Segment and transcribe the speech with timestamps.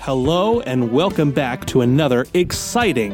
[0.00, 3.12] Hello, and welcome back to another exciting,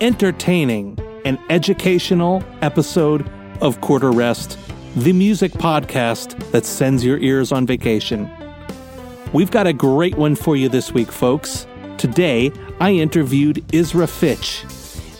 [0.00, 3.28] entertaining, and educational episode
[3.60, 4.56] of Quarter Rest,
[4.94, 8.30] the music podcast that sends your ears on vacation.
[9.32, 11.66] We've got a great one for you this week, folks.
[11.98, 14.64] Today, I interviewed Isra Fitch.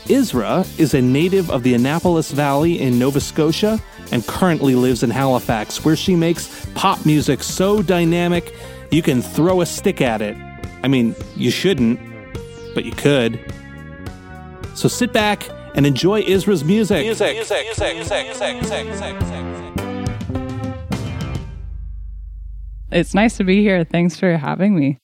[0.08, 3.82] Isra is a native of the Annapolis Valley in Nova Scotia
[4.12, 8.54] and currently lives in Halifax, where she makes pop music so dynamic
[8.90, 10.36] you can throw a stick at it.
[10.84, 11.98] I mean, you shouldn't,
[12.74, 13.40] but you could.
[14.74, 17.06] So sit back and enjoy Isra's music.
[17.06, 19.16] Music, music, music, music, music, music, music,
[22.92, 23.82] It's nice to be here.
[23.84, 24.98] Thanks for having me.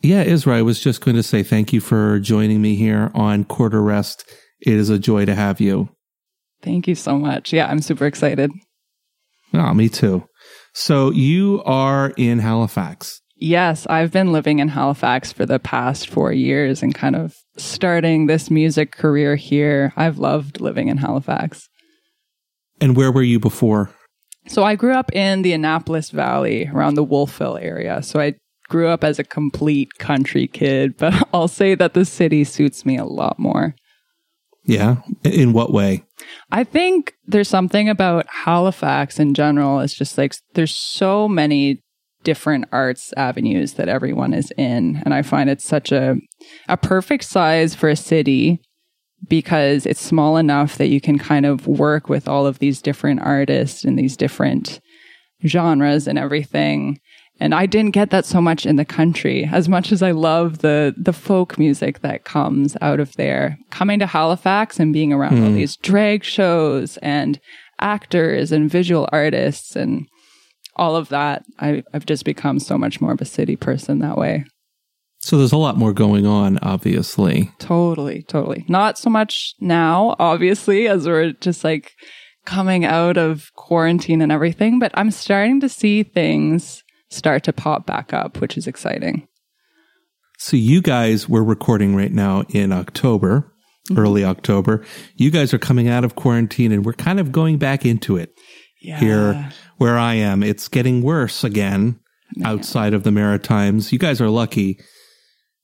[0.00, 3.42] Yeah, Isra, I was just going to say thank you for joining me here on
[3.42, 4.32] Quarter Rest.
[4.60, 5.88] It is a joy to have you.
[6.62, 7.52] Thank you so much.
[7.52, 8.52] Yeah, I'm super excited.
[9.52, 10.22] Oh, me too.
[10.72, 13.22] So you are in Halifax.
[13.38, 18.26] Yes, I've been living in Halifax for the past four years and kind of starting
[18.26, 19.92] this music career here.
[19.94, 21.68] I've loved living in Halifax.
[22.80, 23.90] And where were you before?
[24.48, 28.02] So I grew up in the Annapolis Valley around the Wolfville area.
[28.02, 28.34] So I
[28.68, 32.96] grew up as a complete country kid, but I'll say that the city suits me
[32.96, 33.74] a lot more.
[34.64, 34.96] Yeah.
[35.22, 36.04] In what way?
[36.50, 39.80] I think there's something about Halifax in general.
[39.80, 41.82] It's just like there's so many
[42.26, 45.00] different arts avenues that everyone is in.
[45.04, 46.16] And I find it's such a,
[46.68, 48.60] a perfect size for a city
[49.28, 53.20] because it's small enough that you can kind of work with all of these different
[53.20, 54.80] artists and these different
[55.46, 56.98] genres and everything.
[57.38, 59.48] And I didn't get that so much in the country.
[59.52, 64.00] As much as I love the the folk music that comes out of there, coming
[64.00, 65.44] to Halifax and being around mm.
[65.44, 67.38] all these drag shows and
[67.78, 70.08] actors and visual artists and
[70.76, 74.16] all of that, I, I've just become so much more of a city person that
[74.16, 74.44] way.
[75.18, 77.50] So there's a lot more going on, obviously.
[77.58, 78.64] Totally, totally.
[78.68, 81.94] Not so much now, obviously, as we're just like
[82.44, 87.86] coming out of quarantine and everything, but I'm starting to see things start to pop
[87.86, 89.26] back up, which is exciting.
[90.38, 93.52] So you guys we're recording right now in October,
[93.90, 93.98] mm-hmm.
[93.98, 94.84] early October.
[95.16, 98.32] You guys are coming out of quarantine and we're kind of going back into it.
[98.80, 99.00] Yeah.
[99.00, 102.00] Here where I am, it's getting worse again
[102.36, 102.46] Man.
[102.46, 103.92] outside of the Maritimes.
[103.92, 104.78] You guys are lucky.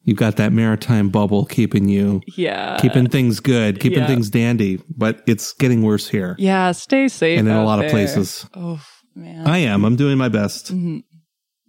[0.04, 4.06] You've got that maritime bubble keeping you, yeah, keeping things good, keeping yeah.
[4.08, 4.82] things dandy.
[4.88, 6.34] But it's getting worse here.
[6.38, 7.38] Yeah, stay safe.
[7.38, 7.86] And in a lot there.
[7.86, 8.44] of places.
[8.52, 8.84] Oh
[9.14, 9.84] man, I am.
[9.84, 10.72] I'm doing my best.
[10.72, 10.98] Mm-hmm.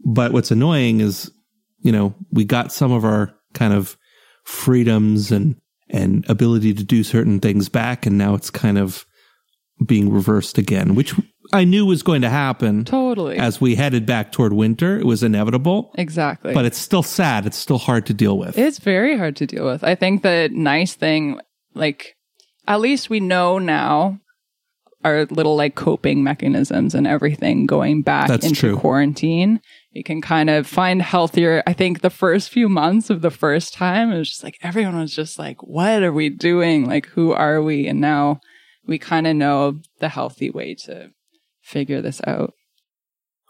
[0.05, 1.31] But what's annoying is,
[1.81, 3.97] you know, we got some of our kind of
[4.45, 5.55] freedoms and
[5.89, 9.05] and ability to do certain things back, and now it's kind of
[9.85, 11.13] being reversed again, which
[11.53, 12.83] I knew was going to happen.
[12.83, 13.37] Totally.
[13.37, 15.93] As we headed back toward winter, it was inevitable.
[15.97, 16.53] Exactly.
[16.53, 17.45] But it's still sad.
[17.45, 18.57] It's still hard to deal with.
[18.57, 19.83] It's very hard to deal with.
[19.83, 21.39] I think the nice thing,
[21.75, 22.15] like,
[22.67, 24.19] at least we know now
[25.03, 28.77] our little like coping mechanisms and everything going back That's into true.
[28.77, 29.59] quarantine.
[29.91, 31.61] You can kind of find healthier.
[31.67, 34.97] I think the first few months of the first time, it was just like everyone
[34.97, 36.85] was just like, what are we doing?
[36.85, 37.87] Like, who are we?
[37.87, 38.39] And now
[38.85, 41.11] we kind of know the healthy way to
[41.63, 42.53] figure this out.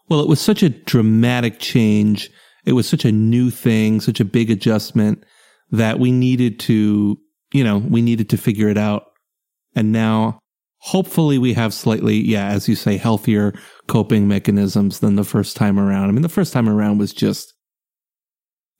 [0.09, 2.29] Well, it was such a dramatic change.
[2.66, 5.24] It was such a new thing, such a big adjustment
[5.72, 7.18] that we needed to,
[7.51, 9.03] you know, we needed to figure it out.
[9.75, 10.40] And now
[10.78, 13.53] hopefully we have slightly, yeah, as you say, healthier
[13.88, 16.09] coping mechanisms than the first time around.
[16.09, 17.53] I mean, the first time around was just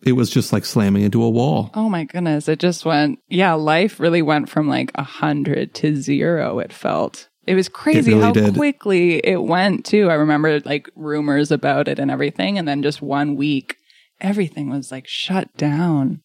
[0.06, 1.72] it was just like slamming into a wall.
[1.74, 2.50] Oh my goodness.
[2.50, 7.30] It just went, yeah, life really went from like a hundred to zero, it felt.
[7.46, 8.56] It was crazy it really how did.
[8.56, 10.10] quickly it went too.
[10.10, 12.58] I remember like rumors about it and everything.
[12.58, 13.78] And then just one week,
[14.22, 16.22] everything was like shut down.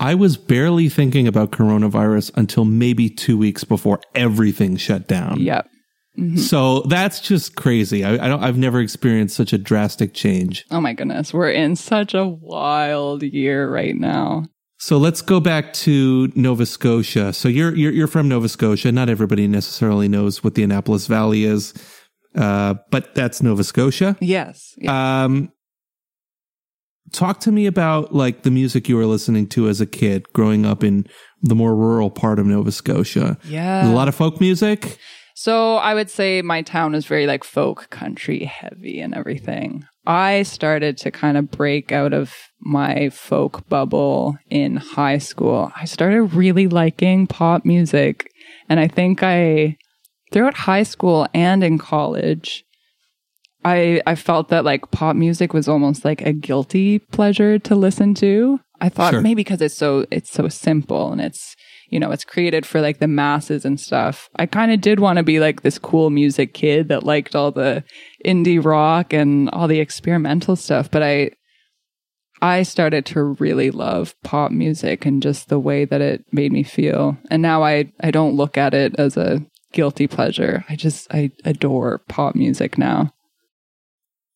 [0.00, 5.40] I was barely thinking about coronavirus until maybe two weeks before everything shut down.
[5.40, 5.68] Yep.
[6.18, 6.38] Mm-hmm.
[6.38, 8.04] So that's just crazy.
[8.04, 8.42] I, I, don't.
[8.42, 10.64] I've never experienced such a drastic change.
[10.70, 14.46] Oh my goodness, we're in such a wild year right now.
[14.80, 17.34] So let's go back to Nova Scotia.
[17.34, 18.90] So you're you're, you're from Nova Scotia.
[18.90, 21.74] Not everybody necessarily knows what the Annapolis Valley is,
[22.34, 24.16] uh, but that's Nova Scotia.
[24.20, 24.72] Yes.
[24.78, 25.24] Yeah.
[25.24, 25.52] Um,
[27.12, 30.64] talk to me about like the music you were listening to as a kid, growing
[30.64, 31.06] up in
[31.42, 33.36] the more rural part of Nova Scotia.
[33.44, 34.98] Yeah, a lot of folk music.
[35.40, 39.86] So I would say my town is very like folk country heavy and everything.
[40.06, 45.72] I started to kind of break out of my folk bubble in high school.
[45.74, 48.30] I started really liking pop music.
[48.68, 49.78] And I think I,
[50.30, 52.62] throughout high school and in college,
[53.64, 58.12] I, I felt that like pop music was almost like a guilty pleasure to listen
[58.16, 58.60] to.
[58.78, 59.22] I thought Sure.
[59.22, 61.56] maybe because it's so it's so simple and it's
[61.90, 64.28] you know it's created for like the masses and stuff.
[64.36, 67.50] I kind of did want to be like this cool music kid that liked all
[67.50, 67.84] the
[68.24, 71.30] indie rock and all the experimental stuff, but I
[72.42, 76.62] I started to really love pop music and just the way that it made me
[76.62, 77.18] feel.
[77.30, 80.64] And now I I don't look at it as a guilty pleasure.
[80.68, 83.12] I just I adore pop music now.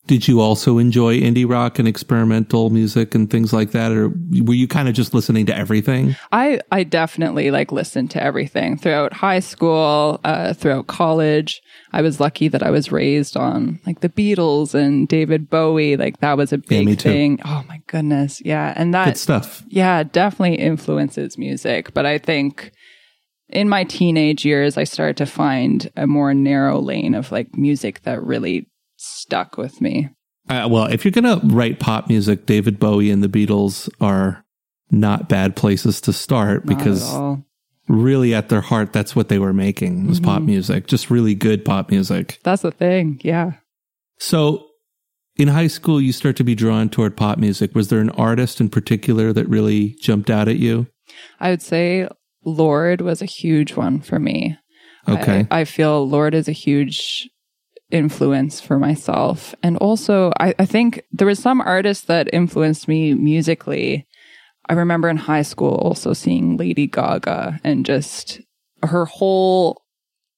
[0.06, 3.90] Did you also enjoy indie rock and experimental music and things like that?
[3.90, 4.10] Or
[4.42, 6.14] were you kind of just listening to everything?
[6.30, 11.62] I I definitely like listened to everything throughout high school, uh, throughout college.
[11.92, 15.96] I was lucky that I was raised on like the Beatles and David Bowie.
[15.96, 17.10] Like that was a big too.
[17.10, 17.40] thing.
[17.44, 19.62] Oh my goodness, yeah, and that Good stuff.
[19.68, 21.94] yeah, definitely influences music.
[21.94, 22.72] But I think
[23.48, 28.02] in my teenage years, I started to find a more narrow lane of like music
[28.02, 28.68] that really
[29.04, 30.10] stuck with me.
[30.48, 34.44] Uh, well, if you're going to write pop music, David Bowie and the Beatles are
[34.90, 37.38] not bad places to start Not because at
[37.88, 41.64] really at their heart, that's what they were making was pop music, just really good
[41.64, 42.38] pop music.
[42.42, 43.20] that's the thing.
[43.22, 43.52] Yeah.
[44.18, 44.66] So
[45.36, 47.74] in high school, you start to be drawn toward pop music.
[47.74, 50.86] Was there an artist in particular that really jumped out at you?
[51.40, 52.08] I would say
[52.44, 54.56] Lorde was a huge one for me.
[55.08, 55.46] Okay.
[55.50, 57.28] I, I feel Lorde is a huge
[57.90, 59.54] influence for myself.
[59.62, 64.06] And also, I, I think there was some artists that influenced me musically.
[64.69, 68.40] I remember in high school also seeing Lady Gaga and just
[68.82, 69.82] her whole,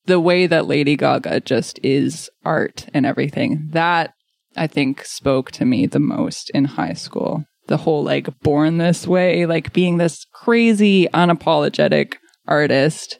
[0.06, 3.68] the way that Lady Gaga just is art and everything.
[3.70, 4.12] That
[4.56, 7.44] I think spoke to me the most in high school.
[7.68, 12.14] The whole like born this way, like being this crazy, unapologetic
[12.46, 13.18] artist.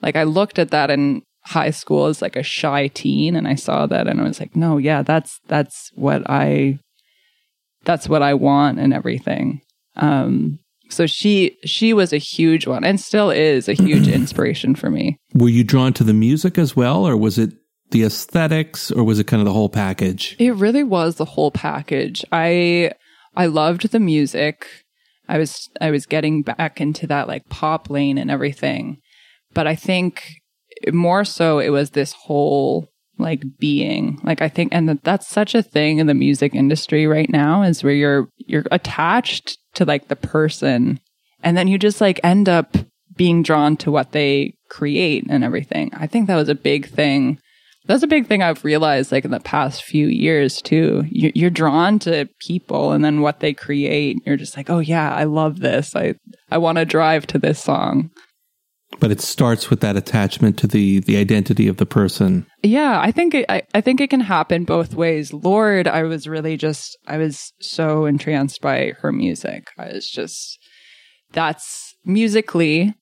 [0.00, 3.54] Like I looked at that in high school as like a shy teen and I
[3.54, 6.78] saw that and I was like, no, yeah, that's that's what I
[7.84, 9.60] that's what I want and everything.
[9.96, 10.58] Um
[10.88, 15.16] so she she was a huge one and still is a huge inspiration for me.
[15.34, 17.54] Were you drawn to the music as well, or was it
[17.90, 20.36] the aesthetics, or was it kind of the whole package?
[20.38, 22.24] It really was the whole package.
[22.30, 22.92] I
[23.34, 24.66] I loved the music.
[25.28, 28.98] I was I was getting back into that like pop lane and everything.
[29.54, 30.41] But I think
[30.92, 32.88] more so it was this whole
[33.18, 34.18] like being.
[34.24, 37.62] Like I think and that that's such a thing in the music industry right now
[37.62, 40.98] is where you're you're attached to like the person
[41.42, 42.76] and then you just like end up
[43.16, 45.90] being drawn to what they create and everything.
[45.94, 47.38] I think that was a big thing
[47.86, 51.02] that's a big thing I've realized, like in the past few years too.
[51.10, 54.18] You- You're drawn to people and then what they create.
[54.24, 55.96] You're just like, oh yeah, I love this.
[55.96, 56.14] I
[56.50, 58.10] I want to drive to this song.
[59.00, 62.46] But it starts with that attachment to the the identity of the person.
[62.62, 65.32] Yeah, I think it, I I think it can happen both ways.
[65.32, 69.68] Lorde, I was really just I was so entranced by her music.
[69.78, 70.58] I was just
[71.32, 72.94] that's musically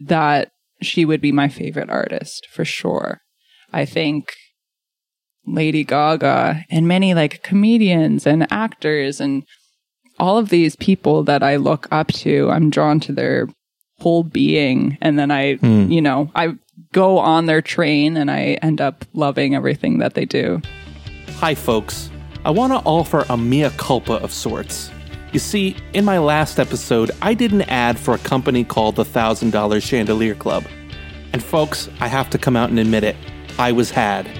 [0.00, 0.50] that
[0.82, 3.20] she would be my favorite artist for sure.
[3.72, 4.32] I think
[5.46, 9.44] Lady Gaga and many like comedians and actors and
[10.18, 13.48] all of these people that I look up to, I'm drawn to their
[14.00, 14.98] whole being.
[15.00, 15.90] And then I, hmm.
[15.90, 16.54] you know, I
[16.92, 20.60] go on their train and I end up loving everything that they do.
[21.38, 22.10] Hi, folks.
[22.44, 24.90] I want to offer a mea culpa of sorts.
[25.32, 29.04] You see, in my last episode, I did an ad for a company called the
[29.04, 30.64] $1,000 Chandelier Club.
[31.32, 33.16] And folks, I have to come out and admit it.
[33.58, 34.30] I was had.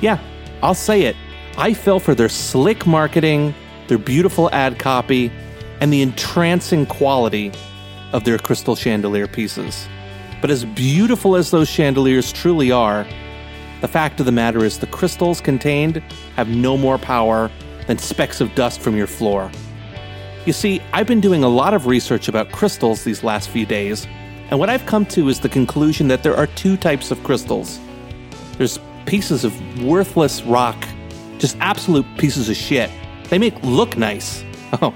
[0.00, 0.20] Yeah,
[0.62, 1.16] I'll say it.
[1.56, 3.52] I fell for their slick marketing,
[3.88, 5.32] their beautiful ad copy,
[5.80, 7.50] and the entrancing quality
[8.12, 9.88] of their crystal chandelier pieces.
[10.40, 13.06] But as beautiful as those chandeliers truly are,
[13.80, 16.02] the fact of the matter is the crystals contained
[16.36, 17.50] have no more power
[17.86, 19.50] than specks of dust from your floor.
[20.46, 24.06] You see, I've been doing a lot of research about crystals these last few days,
[24.50, 27.78] and what I've come to is the conclusion that there are two types of crystals.
[28.56, 30.76] There's pieces of worthless rock,
[31.38, 32.90] just absolute pieces of shit.
[33.24, 34.44] They make look nice.
[34.82, 34.92] Oh,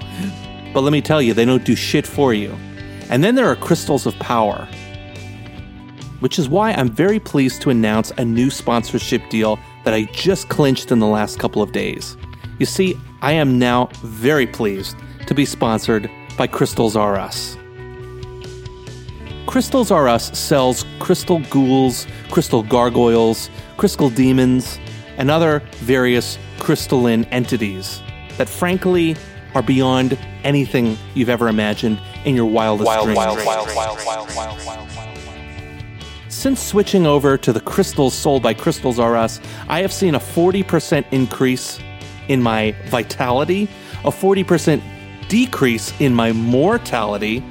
[0.71, 2.55] but let me tell you, they don't do shit for you.
[3.13, 4.67] And then there are crystals of power
[6.23, 10.47] which is why I'm very pleased to announce a new sponsorship deal that I just
[10.47, 12.15] clinched in the last couple of days.
[12.59, 14.95] You see, I am now very pleased
[15.27, 17.57] to be sponsored by Crystals R Us.
[19.47, 24.79] Crystals R Us sells crystal ghouls, crystal gargoyles, crystal demons,
[25.17, 28.01] and other various crystalline entities
[28.37, 29.17] that frankly
[29.55, 33.19] are beyond anything you've ever imagined in your wildest dreams.
[36.29, 40.19] Since switching over to the crystals sold by Crystals R Us, I have seen a
[40.19, 41.79] 40% increase
[42.27, 43.69] in my vitality,
[44.03, 44.81] a 40%
[45.29, 47.43] decrease in my mortality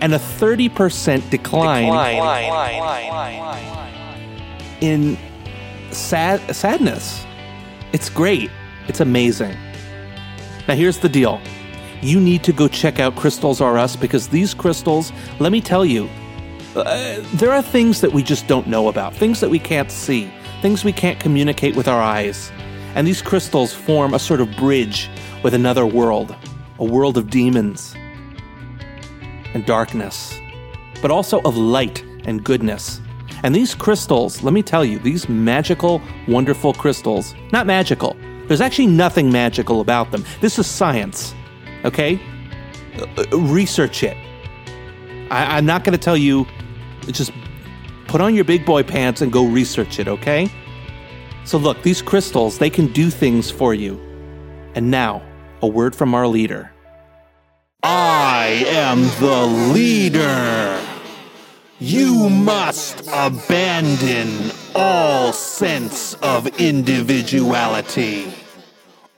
[0.00, 1.88] and a 30% decline,
[4.80, 5.18] in
[5.90, 7.24] sad sadness.
[7.92, 8.50] It's great.
[8.86, 9.56] It's amazing.
[10.70, 11.40] Now here's the deal.
[12.00, 15.10] You need to go check out Crystals R Us because these crystals,
[15.40, 16.08] let me tell you,
[16.76, 20.32] uh, there are things that we just don't know about, things that we can't see,
[20.62, 22.52] things we can't communicate with our eyes.
[22.94, 25.10] And these crystals form a sort of bridge
[25.42, 26.36] with another world,
[26.78, 27.96] a world of demons
[29.52, 30.38] and darkness,
[31.02, 33.00] but also of light and goodness.
[33.42, 38.16] And these crystals, let me tell you, these magical, wonderful crystals, not magical.
[38.50, 40.24] There's actually nothing magical about them.
[40.40, 41.36] This is science,
[41.84, 42.20] okay?
[42.98, 44.16] Uh, research it.
[45.30, 46.44] I, I'm not going to tell you,
[47.06, 47.30] just
[48.08, 50.50] put on your big boy pants and go research it, okay?
[51.44, 54.00] So, look, these crystals, they can do things for you.
[54.74, 55.22] And now,
[55.62, 56.72] a word from our leader.
[57.84, 60.79] I am the leader.
[61.82, 68.34] You must abandon all sense of individuality.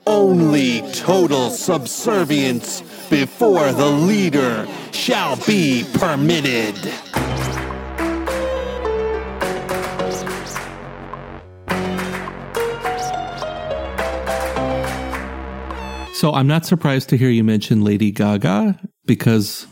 [0.07, 2.79] Only total subservience
[3.09, 6.77] before the leader shall be permitted.
[16.13, 19.67] So I'm not surprised to hear you mention Lady Gaga because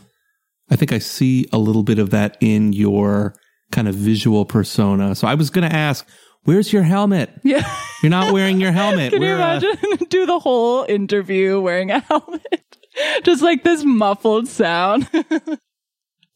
[0.72, 3.34] I think I see a little bit of that in your
[3.72, 5.14] kind of visual persona.
[5.14, 6.08] So I was going to ask,
[6.44, 7.30] where's your helmet?
[7.42, 7.70] Yeah.
[8.02, 9.12] You're not wearing your helmet.
[9.12, 10.06] Can you Where, uh, imagine?
[10.08, 12.78] Do the whole interview wearing a helmet.
[13.22, 15.10] Just like this muffled sound.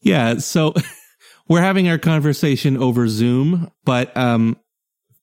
[0.01, 0.37] yeah.
[0.37, 0.75] So
[1.47, 4.55] we're having our conversation over Zoom, but um,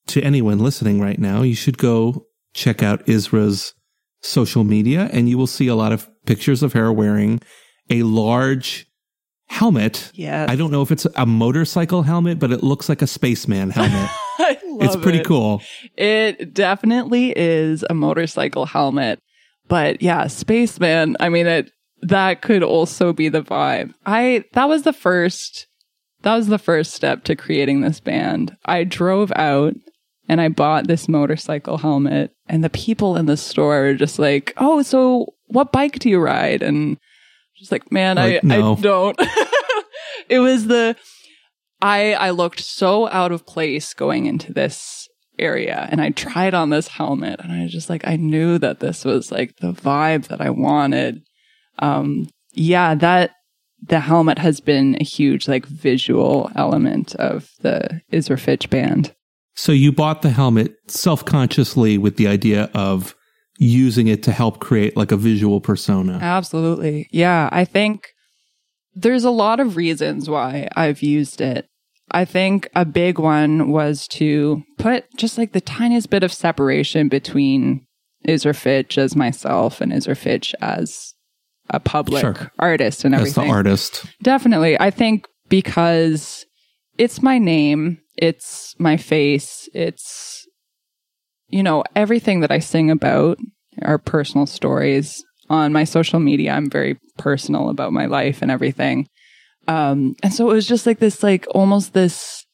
[0.07, 3.73] to anyone listening right now, you should go check out Isra's
[4.21, 7.39] social media and you will see a lot of pictures of her wearing
[7.89, 8.87] a large
[9.47, 10.11] helmet.
[10.13, 10.45] Yeah.
[10.49, 14.09] I don't know if it's a motorcycle helmet, but it looks like a spaceman helmet.
[14.37, 15.25] I love it's pretty it.
[15.25, 15.61] cool.
[15.95, 19.19] It definitely is a motorcycle helmet.
[19.67, 21.71] But yeah, Spaceman, I mean it
[22.01, 23.93] that could also be the vibe.
[24.05, 25.67] I that was the first
[26.21, 28.55] that was the first step to creating this band.
[28.65, 29.75] I drove out
[30.27, 34.53] and I bought this motorcycle helmet and the people in the store were just like,
[34.57, 36.97] "Oh, so what bike do you ride?" And
[37.57, 38.73] just like, "Man, Like, I no.
[38.73, 39.21] I don't."
[40.29, 40.95] it was the
[41.81, 45.07] I I looked so out of place going into this
[45.37, 48.79] area and I tried on this helmet and I was just like I knew that
[48.79, 51.21] this was like the vibe that I wanted.
[51.79, 53.31] Um yeah, that
[53.87, 59.13] the helmet has been a huge like visual element of the Isra Fitch band.
[59.55, 63.15] So you bought the helmet self consciously with the idea of
[63.57, 66.19] using it to help create like a visual persona.
[66.21, 67.07] Absolutely.
[67.11, 68.09] Yeah, I think
[68.93, 71.67] there's a lot of reasons why I've used it.
[72.11, 77.07] I think a big one was to put just like the tiniest bit of separation
[77.09, 77.85] between
[78.27, 81.13] Isra Fitch as myself and Isra Fitch as
[81.71, 82.51] a public Sure.
[82.59, 83.43] artist and everything.
[83.43, 84.05] As the artist.
[84.21, 84.79] Definitely.
[84.79, 86.45] I think because
[86.97, 90.34] it's my name, it's my face, it's,
[91.55, 93.39] you know, everything that I sing about
[93.81, 95.23] are personal stories.
[95.49, 99.07] On my social media, I'm very personal about my life and everything.
[99.65, 102.45] Um, and so it was just like this, like almost this,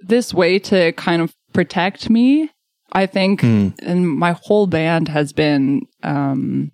[0.00, 2.48] this way to kind of protect me.
[2.92, 3.68] I think, Hmm.
[3.80, 6.70] and my whole band has been, um,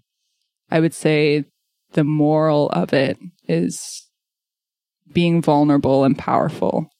[0.70, 1.44] I would say
[1.92, 4.06] the moral of it is
[5.10, 6.90] being vulnerable and powerful.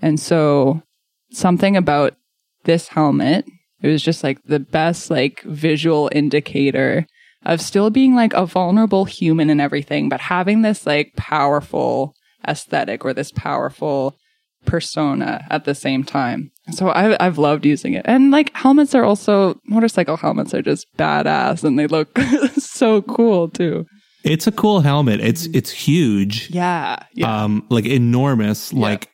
[0.00, 0.82] And so
[1.30, 2.16] something about
[2.64, 3.44] this helmet,
[3.82, 7.06] it was just like the best like visual indicator
[7.44, 12.14] of still being like a vulnerable human and everything, but having this like powerful
[12.46, 14.16] aesthetic or this powerful
[14.64, 16.50] persona at the same time.
[16.72, 18.02] So I've, I've loved using it.
[18.06, 22.18] And like helmets are also, motorcycle helmets are just badass and they look
[22.58, 23.86] so cool too.
[24.24, 25.20] It's a cool helmet.
[25.20, 26.50] It's it's huge.
[26.50, 26.96] Yeah.
[27.14, 27.44] Yeah.
[27.44, 28.72] Um like enormous.
[28.72, 29.08] Like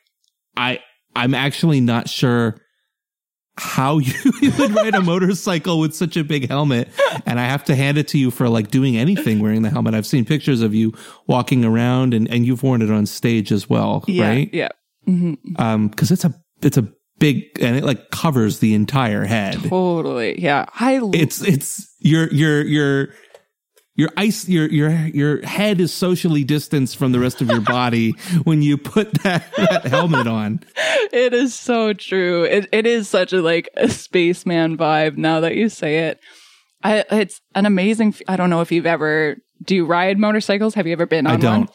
[0.57, 0.79] I
[1.15, 2.57] I'm actually not sure
[3.57, 4.13] how you
[4.57, 6.89] would ride a motorcycle with such a big helmet
[7.25, 9.93] and i have to hand it to you for like doing anything wearing the helmet
[9.93, 10.91] i've seen pictures of you
[11.27, 14.27] walking around and, and you've worn it on stage as well yeah.
[14.27, 14.69] right Yeah.
[15.05, 16.33] hmm um because it's a
[16.63, 16.87] it's a
[17.19, 20.41] big and it like covers the entire head Totally.
[20.41, 20.65] Yeah.
[20.79, 23.09] I l- it's it's your your your
[23.95, 28.11] your ice your your your head is socially distanced from the rest of your body
[28.43, 30.59] when you put that, that helmet on
[31.13, 32.43] it is so true.
[32.43, 36.19] It it is such a like a spaceman vibe now that you say it.
[36.83, 40.73] I it's an amazing i don't know if you've ever do you ride motorcycles?
[40.73, 41.69] Have you ever been on I don't.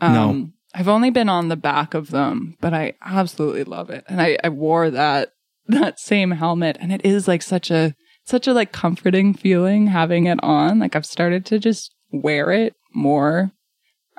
[0.00, 0.12] one?
[0.12, 0.28] No.
[0.30, 4.04] Um, I've only been on the back of them, but I absolutely love it.
[4.08, 5.30] And I, I wore that
[5.66, 7.94] that same helmet, and it is like such a
[8.28, 10.78] such a like comforting feeling having it on.
[10.78, 13.50] Like I've started to just wear it more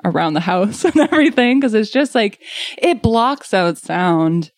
[0.04, 2.40] around the house and everything because it's just like
[2.78, 4.50] it blocks out sound.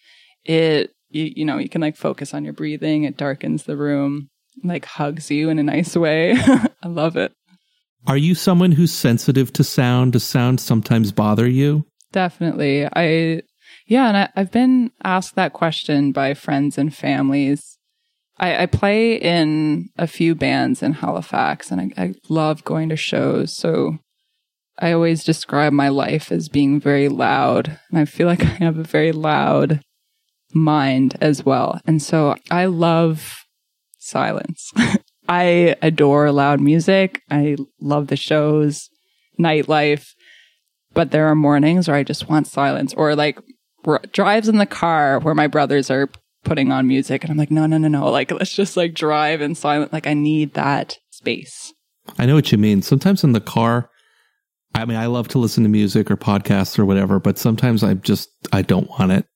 [0.44, 3.04] It you, you know you can like focus on your breathing.
[3.04, 4.30] It darkens the room,
[4.64, 6.32] like hugs you in a nice way.
[6.82, 7.32] I love it.
[8.06, 10.14] Are you someone who's sensitive to sound?
[10.14, 11.86] Does sound sometimes bother you?
[12.10, 12.86] Definitely.
[12.86, 13.42] I,
[13.86, 17.78] yeah, and I, I've been asked that question by friends and families.
[18.38, 22.96] I, I play in a few bands in Halifax and I, I love going to
[22.96, 23.54] shows.
[23.56, 23.98] So
[24.78, 27.78] I always describe my life as being very loud.
[27.90, 29.80] And I feel like I have a very loud
[30.54, 31.80] mind as well.
[31.86, 33.44] And so I love
[33.98, 34.72] silence.
[35.28, 37.22] I adore loud music.
[37.30, 38.90] I love the shows,
[39.38, 40.08] nightlife,
[40.94, 43.38] but there are mornings where I just want silence or like
[43.84, 46.08] r- drives in the car where my brothers are
[46.44, 48.10] putting on music and I'm like, no, no, no, no.
[48.10, 49.92] Like, let's just like drive in silent.
[49.92, 51.72] Like, I need that space.
[52.18, 52.82] I know what you mean.
[52.82, 53.90] Sometimes in the car,
[54.74, 57.94] I mean, I love to listen to music or podcasts or whatever, but sometimes I
[57.94, 59.26] just, I don't want it.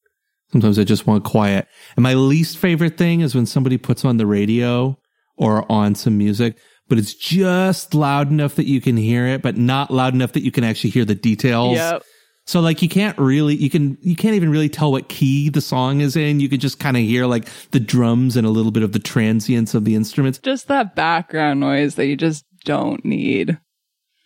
[0.53, 1.67] Sometimes I just want quiet.
[1.97, 4.99] And my least favorite thing is when somebody puts on the radio
[5.37, 6.57] or on some music,
[6.89, 10.43] but it's just loud enough that you can hear it, but not loud enough that
[10.43, 11.77] you can actually hear the details.
[11.77, 12.03] Yep.
[12.47, 15.61] So like you can't really, you can, you can't even really tell what key the
[15.61, 16.39] song is in.
[16.39, 19.01] You can just kind of hear like the drums and a little bit of the
[19.01, 20.39] transients of the instruments.
[20.39, 23.59] Just that background noise that you just don't need.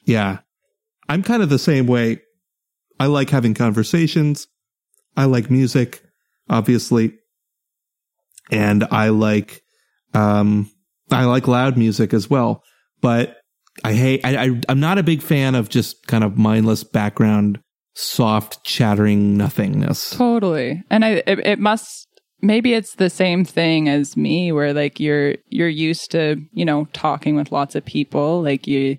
[0.05, 0.39] Yeah.
[1.09, 2.21] I'm kind of the same way.
[2.99, 4.47] I like having conversations.
[5.17, 6.03] I like music,
[6.49, 7.15] obviously.
[8.51, 9.63] And I like,
[10.13, 10.71] um,
[11.11, 12.63] I like loud music as well,
[13.01, 13.39] but
[13.83, 17.61] I hate, I, I, I'm not a big fan of just kind of mindless background,
[17.95, 20.11] soft chattering nothingness.
[20.11, 20.83] Totally.
[20.91, 22.07] And I, it, it must,
[22.41, 26.87] maybe it's the same thing as me where like you're, you're used to, you know,
[26.93, 28.43] talking with lots of people.
[28.43, 28.97] Like you,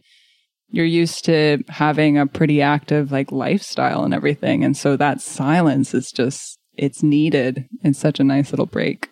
[0.69, 4.63] you're used to having a pretty active like lifestyle and everything.
[4.63, 7.67] And so that silence is just, it's needed.
[7.84, 9.10] It's such a nice little break.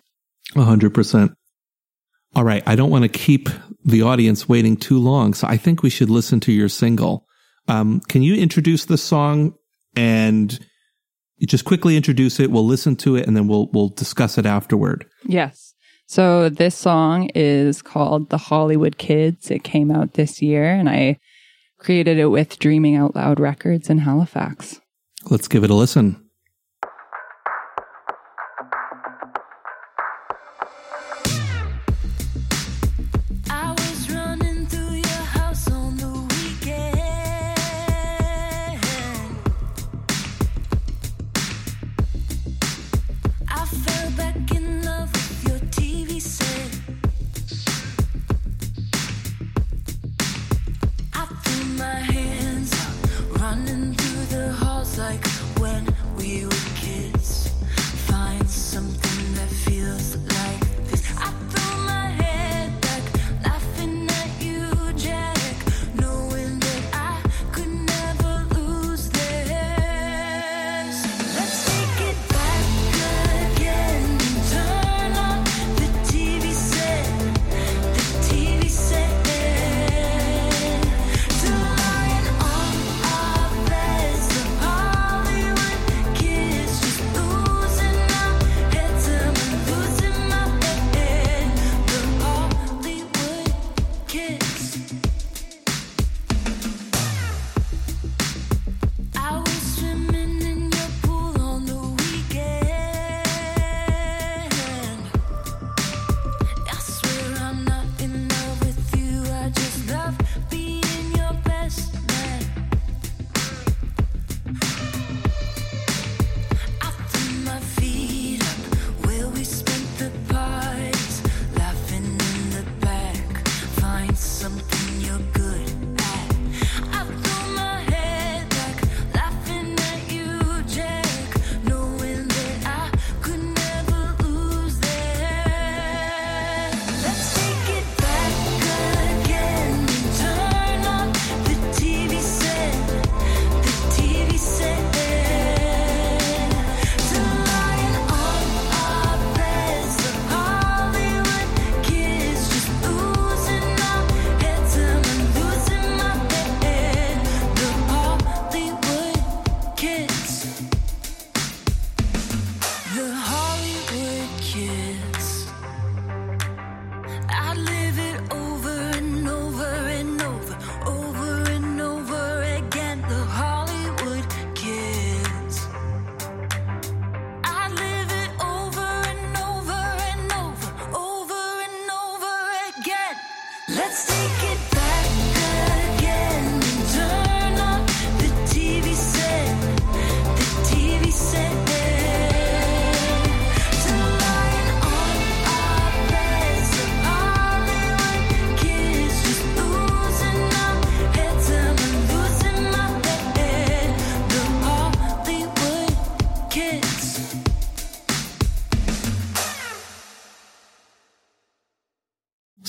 [0.56, 1.32] A hundred percent.
[2.34, 2.62] All right.
[2.66, 3.48] I don't want to keep
[3.84, 5.34] the audience waiting too long.
[5.34, 7.26] So I think we should listen to your single.
[7.68, 9.54] Um, can you introduce the song
[9.96, 10.58] and
[11.36, 12.50] you just quickly introduce it?
[12.50, 15.06] We'll listen to it and then we'll, we'll discuss it afterward.
[15.24, 15.74] Yes.
[16.06, 19.50] So this song is called The Hollywood Kids.
[19.50, 21.18] It came out this year and I
[21.78, 24.80] created it with Dreaming Out Loud Records in Halifax.
[25.30, 26.29] Let's give it a listen.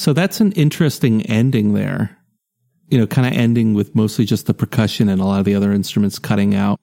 [0.01, 2.17] So that's an interesting ending there.
[2.87, 5.53] You know, kind of ending with mostly just the percussion and a lot of the
[5.53, 6.79] other instruments cutting out,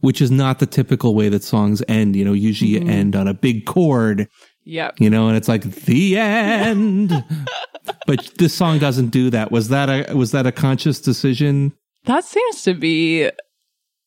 [0.00, 2.16] which is not the typical way that songs end.
[2.16, 2.90] You know, usually you mm-hmm.
[2.90, 4.28] end on a big chord,
[4.64, 5.00] Yep.
[5.00, 7.24] you know, and it's like the end.
[8.08, 9.52] but this song doesn't do that.
[9.52, 11.72] Was that a was that a conscious decision?
[12.06, 13.30] That seems to be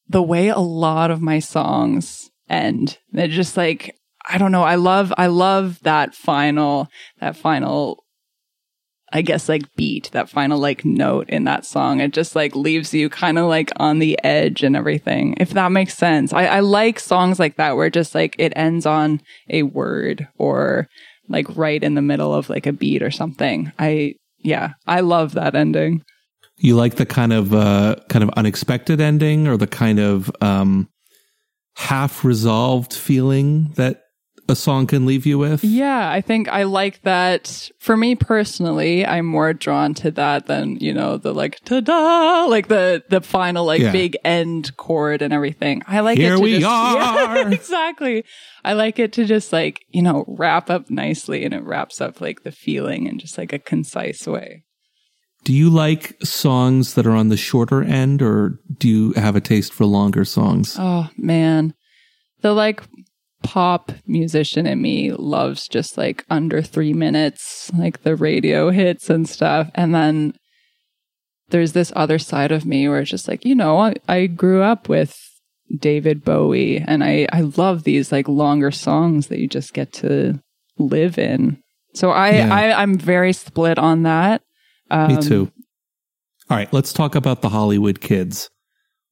[0.10, 2.98] the way a lot of my songs end.
[3.14, 3.96] They're just like,
[4.28, 4.64] I don't know.
[4.64, 6.88] I love, I love that final,
[7.20, 8.03] that final,
[9.14, 12.00] I guess like beat, that final like note in that song.
[12.00, 15.72] It just like leaves you kind of like on the edge and everything, if that
[15.72, 16.34] makes sense.
[16.34, 20.88] I, I like songs like that where just like it ends on a word or
[21.30, 23.72] like right in the middle of like a beat or something.
[23.78, 26.04] I, yeah, I love that ending.
[26.58, 30.88] You like the kind of uh kind of unexpected ending or the kind of um
[31.76, 34.02] half resolved feeling that
[34.50, 35.64] a song can leave you with?
[35.64, 37.70] Yeah, I think I like that.
[37.80, 42.68] For me personally, I'm more drawn to that than, you know, the like ta-da, like
[42.68, 43.92] the the final like Yeah.
[43.92, 45.82] big end chord and everything.
[45.88, 47.36] I like Here it to we just, are.
[47.36, 48.26] Yeah, exactly.
[48.66, 52.20] I like it to just like, you know, wrap up nicely and it wraps up
[52.22, 54.64] like the feeling in just like a concise way.
[55.46, 59.42] Do you like songs that are on the shorter end or do you have a
[59.42, 60.78] taste for longer songs?
[60.80, 61.74] Oh man.
[62.42, 62.82] The like
[63.44, 69.28] pop musician in me loves just like under three minutes, like the radio hits and
[69.30, 69.70] stuff.
[69.76, 70.34] And then
[71.50, 74.64] there's this other side of me where it's just like, you know, I, I grew
[74.64, 75.16] up with
[75.78, 80.40] David Bowie and I, I love these like longer songs that you just get to
[80.80, 81.62] live in.
[81.94, 82.54] So I, Yeah.
[82.54, 84.42] I I'm very split on that.
[84.90, 85.52] Um, Me too.
[86.50, 88.50] All right, let's talk about the Hollywood kids.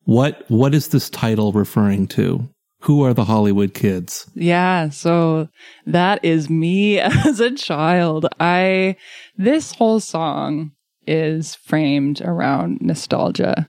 [0.03, 2.49] What what is this title referring to?
[2.81, 4.29] Who are the Hollywood kids?
[4.33, 5.49] Yeah, so
[5.85, 8.27] that is me as a child.
[8.39, 8.95] I
[9.37, 10.71] this whole song
[11.07, 13.67] is framed around nostalgia.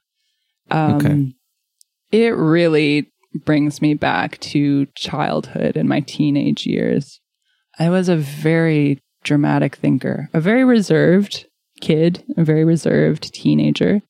[0.71, 1.35] Um Okay.
[2.11, 3.11] it really
[3.45, 7.21] brings me back to childhood and my teenage years.
[7.79, 11.47] I was a very dramatic thinker, a very reserved
[11.81, 14.03] kid, a very reserved teenager.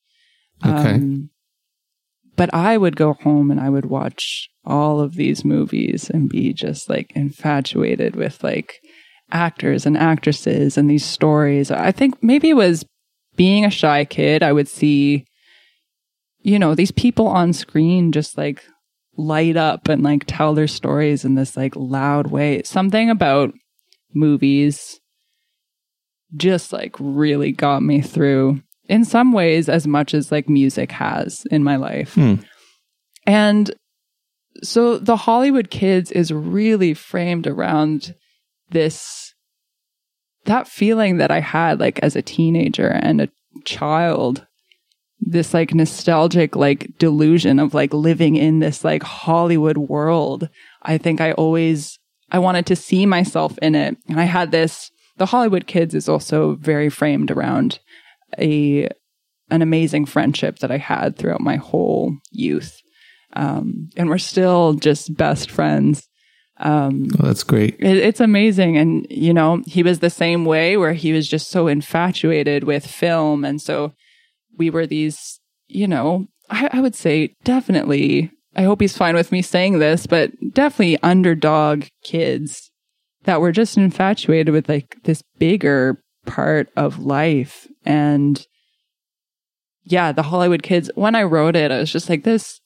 [0.65, 0.95] Okay.
[0.95, 1.29] Um,
[2.35, 6.53] but I would go home and I would watch all of these movies and be
[6.53, 8.79] just like infatuated with like
[9.31, 11.71] actors and actresses and these stories.
[11.71, 12.85] I think maybe it was
[13.35, 15.25] being a shy kid, I would see,
[16.39, 18.63] you know, these people on screen just like
[19.17, 22.61] light up and like tell their stories in this like loud way.
[22.63, 23.53] Something about
[24.13, 24.99] movies
[26.35, 31.45] just like really got me through in some ways as much as like music has
[31.51, 32.13] in my life.
[32.15, 32.35] Hmm.
[33.25, 33.73] And
[34.61, 38.15] so the Hollywood kids is really framed around
[38.69, 39.33] this
[40.45, 43.29] that feeling that I had like as a teenager and a
[43.63, 44.45] child
[45.25, 50.49] this like nostalgic like delusion of like living in this like Hollywood world.
[50.81, 51.97] I think I always
[52.31, 53.97] I wanted to see myself in it.
[54.09, 57.79] And I had this the Hollywood kids is also very framed around
[58.39, 58.89] a
[59.49, 62.79] an amazing friendship that I had throughout my whole youth.
[63.35, 66.07] Um, and we're still just best friends.
[66.57, 67.75] Um, Oh, that's great.
[67.79, 68.77] it, it's amazing.
[68.77, 72.85] And, you know, he was the same way where he was just so infatuated with
[72.87, 73.43] film.
[73.43, 73.93] And so
[74.57, 79.31] we were these, you know, I, I would say definitely, I hope he's fine with
[79.31, 82.71] me saying this, but definitely underdog kids
[83.23, 87.67] that were just infatuated with like this bigger part of life.
[87.85, 88.45] And
[89.83, 92.59] yeah, the Hollywood kids, when I wrote it, I was just like, this,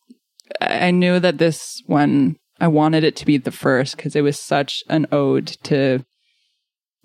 [0.62, 4.40] I knew that this one, I wanted it to be the first because it was
[4.40, 6.04] such an ode to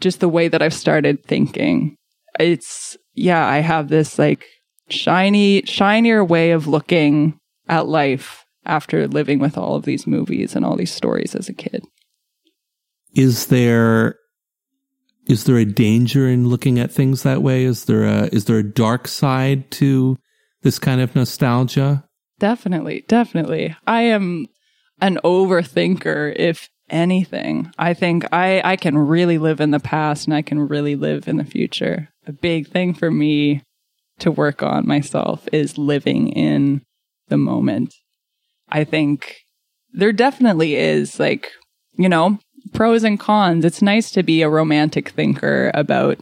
[0.00, 1.96] just the way that I've started thinking.
[2.38, 4.46] It's, yeah, I have this like
[4.88, 10.64] shiny, shinier way of looking at life after living with all of these movies and
[10.64, 11.84] all these stories as a kid.
[13.14, 14.16] Is there
[15.26, 17.64] is there a danger in looking at things that way?
[17.64, 20.18] Is there a is there a dark side to
[20.62, 22.04] this kind of nostalgia?
[22.38, 23.76] Definitely, definitely.
[23.86, 24.46] I am
[25.00, 27.72] an overthinker, if anything.
[27.78, 31.26] I think I, I can really live in the past and I can really live
[31.26, 32.08] in the future.
[32.26, 33.62] A big thing for me
[34.18, 36.82] to work on myself is living in
[37.28, 37.94] the moment.
[38.68, 39.38] I think
[39.92, 41.50] there definitely is like,
[41.94, 42.38] you know,
[42.72, 43.64] pros and cons.
[43.64, 46.18] It's nice to be a romantic thinker about,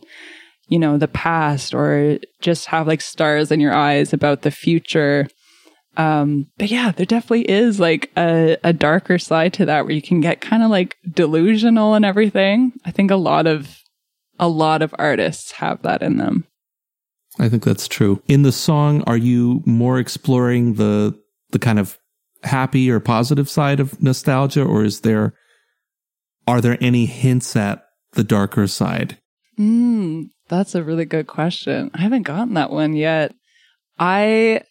[0.68, 5.28] you know, the past or just have like stars in your eyes about the future.
[5.96, 10.02] Um, but yeah, there definitely is like a, a darker side to that where you
[10.02, 12.72] can get kind of like delusional and everything.
[12.84, 13.76] I think a lot of
[14.38, 16.46] a lot of artists have that in them.
[17.38, 18.22] I think that's true.
[18.26, 21.18] In the song, are you more exploring the
[21.50, 21.98] the kind of
[22.42, 25.34] happy or positive side of nostalgia, or is there
[26.50, 29.18] are there any hints at the darker side?
[29.58, 31.92] Mm, that's a really good question.
[31.94, 33.32] I haven't gotten that one yet.
[34.00, 34.62] I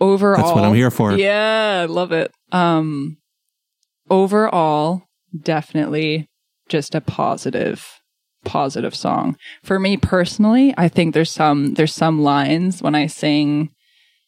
[0.00, 1.12] overall That's what I'm here for.
[1.12, 2.30] Yeah, I love it.
[2.50, 3.16] Um
[4.10, 6.28] overall, definitely
[6.68, 7.86] just a positive
[8.44, 9.36] positive song.
[9.62, 13.70] For me personally, I think there's some there's some lines when I sing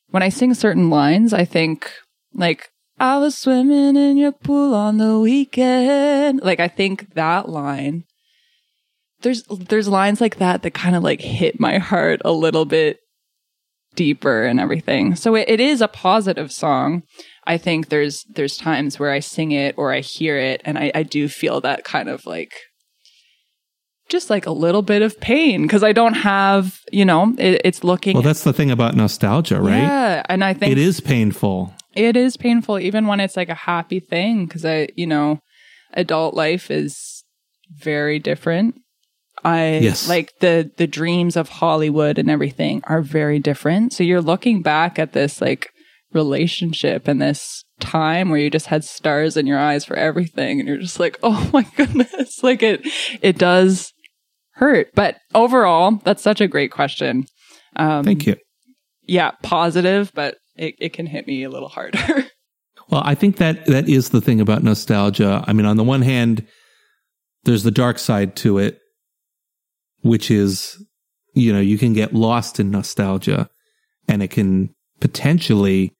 [0.08, 1.92] when I sing certain lines, I think
[2.32, 6.42] like I was swimming in your pool on the weekend.
[6.42, 8.04] Like I think that line
[9.24, 12.98] there's there's lines like that that kind of like hit my heart a little bit
[13.96, 15.16] deeper and everything.
[15.16, 17.02] So it, it is a positive song.
[17.44, 20.92] I think there's there's times where I sing it or I hear it and I,
[20.94, 22.52] I do feel that kind of like
[24.08, 27.82] just like a little bit of pain because I don't have, you know, it, it's
[27.82, 29.78] looking Well, that's the thing about nostalgia, right?
[29.78, 31.72] Yeah, and I think It is painful.
[31.96, 35.40] It is painful even when it's like a happy thing because I, you know,
[35.92, 37.24] adult life is
[37.70, 38.76] very different.
[39.44, 40.08] I Yes.
[40.08, 43.92] like the the dreams of Hollywood and everything are very different.
[43.92, 45.70] So you're looking back at this like
[46.12, 50.68] relationship and this time where you just had stars in your eyes for everything and
[50.68, 52.86] you're just like, "Oh my goodness." Like it
[53.20, 53.92] it does
[54.52, 54.90] hurt.
[54.94, 57.24] But overall, that's such a great question.
[57.76, 58.36] Um Thank you.
[59.06, 62.24] yeah, positive, but it, it can hit me a little harder.
[62.90, 65.42] Well, I think that that is the thing about nostalgia.
[65.46, 66.46] I mean, on the one hand,
[67.44, 68.78] there's the dark side to it,
[70.02, 70.82] which is,
[71.32, 73.48] you know, you can get lost in nostalgia
[74.08, 75.92] and it can potentially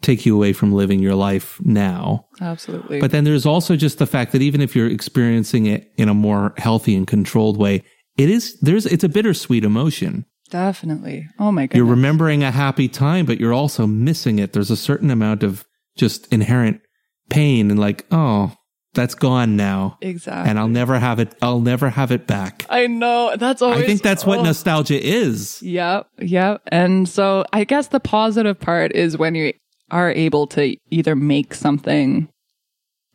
[0.00, 2.26] take you away from living your life now.
[2.40, 3.00] Absolutely.
[3.00, 6.14] But then there's also just the fact that even if you're experiencing it in a
[6.14, 7.82] more healthy and controlled way,
[8.16, 10.26] it is, there's, it's a bittersweet emotion.
[10.54, 11.28] Definitely.
[11.40, 11.76] Oh my god.
[11.76, 14.52] You're remembering a happy time, but you're also missing it.
[14.52, 15.64] There's a certain amount of
[15.96, 16.80] just inherent
[17.28, 18.52] pain and like, oh,
[18.92, 19.98] that's gone now.
[20.00, 20.48] exactly.
[20.48, 21.34] And I'll never have it.
[21.42, 22.66] I'll never have it back.
[22.70, 23.34] I know.
[23.36, 23.82] That's always.
[23.82, 24.42] I think that's what oh.
[24.44, 25.60] nostalgia is.
[25.60, 26.06] Yep.
[26.20, 26.62] Yep.
[26.68, 29.54] And so I guess the positive part is when you
[29.90, 32.28] are able to either make something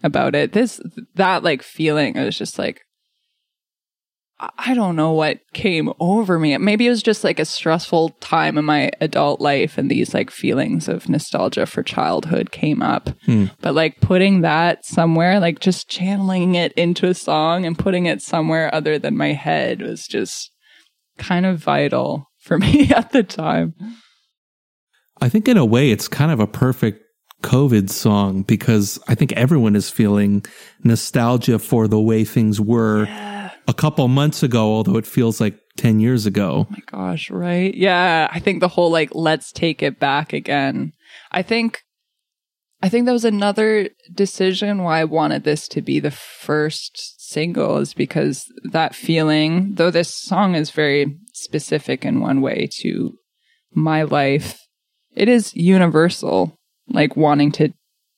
[0.04, 0.52] about it.
[0.52, 0.82] This,
[1.16, 2.82] that like feeling is just like,
[4.40, 6.58] I- don't know what came over me.
[6.58, 10.32] Maybe it was just like a stressful time in my adult life and these like
[10.32, 13.10] feelings of nostalgia for childhood came up.
[13.26, 13.46] Hmm.
[13.62, 18.22] But like putting that somewhere, like just channeling it into a song and putting it
[18.22, 20.52] somewhere other than my head was just
[21.18, 23.74] kind of vital for me at the time.
[25.22, 27.04] I think in a way it's kind of a perfect
[27.44, 30.46] COVID song because I think everyone is feeling
[30.84, 33.06] nostalgia for the way things were
[33.70, 36.66] a couple months ago, although it feels like 10 years ago.
[36.68, 37.74] Oh my gosh, right?
[37.74, 40.94] Yeah, I think the whole like let's take it back again.
[41.32, 41.84] I think
[42.82, 47.78] I think that was another decision why I wanted this to be the first single
[47.78, 53.14] is because that feeling, though this song is very specific in one way to
[53.74, 54.58] my life,
[55.14, 57.74] it is universal, like wanting to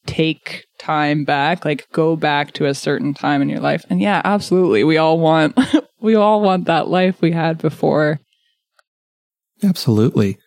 [0.05, 3.85] take time back, like go back to a certain time in your life.
[3.89, 4.83] And yeah, absolutely.
[4.83, 5.57] We all want
[6.01, 8.19] we all want that life we had before.
[9.63, 10.37] Absolutely.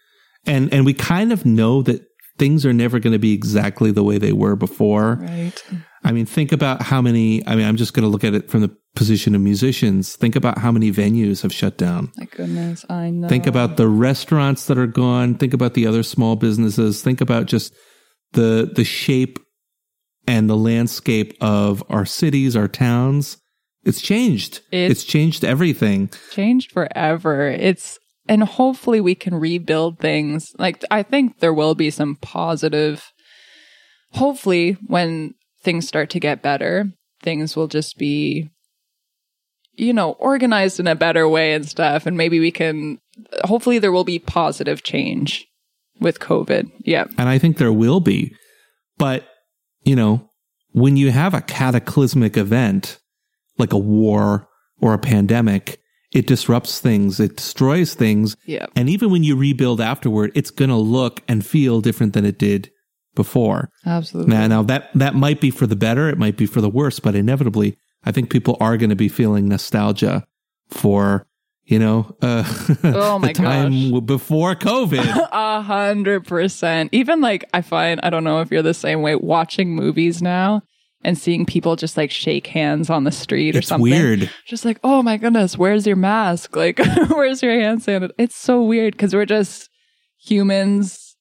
[0.46, 2.02] And and we kind of know that
[2.36, 5.18] things are never going to be exactly the way they were before.
[5.20, 5.64] Right.
[6.02, 8.50] I mean, think about how many I mean, I'm just going to look at it
[8.50, 10.16] from the position of musicians.
[10.16, 12.12] Think about how many venues have shut down.
[12.16, 13.28] My goodness, I know.
[13.28, 15.36] Think about the restaurants that are gone.
[15.36, 17.02] Think about the other small businesses.
[17.02, 17.72] Think about just
[18.32, 19.38] the the shape
[20.26, 23.38] and the landscape of our cities, our towns.
[23.84, 24.60] It's changed.
[24.72, 26.10] It's- it's changed everything.
[26.32, 27.48] changed forever.
[27.48, 30.52] It's and hopefully we can rebuild things.
[30.58, 33.12] Like I think there will be some positive
[34.12, 36.86] hopefully when things start to get better,
[37.22, 38.50] things will just be
[39.76, 42.98] you know, organized in a better way and stuff and maybe we can
[43.44, 45.44] hopefully there will be positive change
[46.00, 46.70] with COVID.
[46.80, 47.04] Yeah.
[47.18, 48.34] And I think there will be.
[48.98, 49.24] But,
[49.84, 50.28] you know,
[50.72, 52.98] when you have a cataclysmic event
[53.58, 54.48] like a war
[54.80, 55.80] or a pandemic,
[56.12, 58.36] it disrupts things, it destroys things.
[58.46, 58.66] Yeah.
[58.76, 62.38] And even when you rebuild afterward, it's going to look and feel different than it
[62.38, 62.70] did
[63.14, 63.70] before.
[63.86, 64.32] Absolutely.
[64.34, 66.08] Now, now that, that might be for the better.
[66.08, 69.08] It might be for the worse, but inevitably, I think people are going to be
[69.08, 70.24] feeling nostalgia
[70.68, 71.26] for,
[71.66, 72.44] you know, uh,
[72.84, 74.00] Oh my the time gosh.
[74.02, 75.28] before COVID.
[75.32, 76.90] A hundred percent.
[76.92, 80.62] Even like I find I don't know if you're the same way watching movies now.
[81.06, 83.90] and seeing people just like shake hands on the street or It's something.
[83.92, 84.30] weird.
[84.46, 86.56] Just like, oh my goodness, where's your mask?
[86.64, 86.78] Like,
[87.10, 88.12] where's your hand sanitizer?
[88.18, 89.68] It's so weird because we're just
[90.28, 91.16] humans.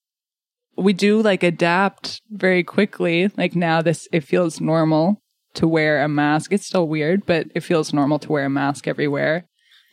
[0.77, 3.29] We do like adapt very quickly.
[3.37, 5.21] Like now, this it feels normal
[5.55, 6.51] to wear a mask.
[6.51, 9.45] It's still weird, but it feels normal to wear a mask everywhere.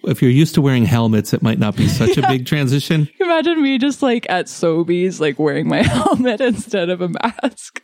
[0.05, 3.09] If you're used to wearing helmets, it might not be such a big transition.
[3.21, 7.83] Imagine me just like at Sobeys, like wearing my helmet instead of a mask.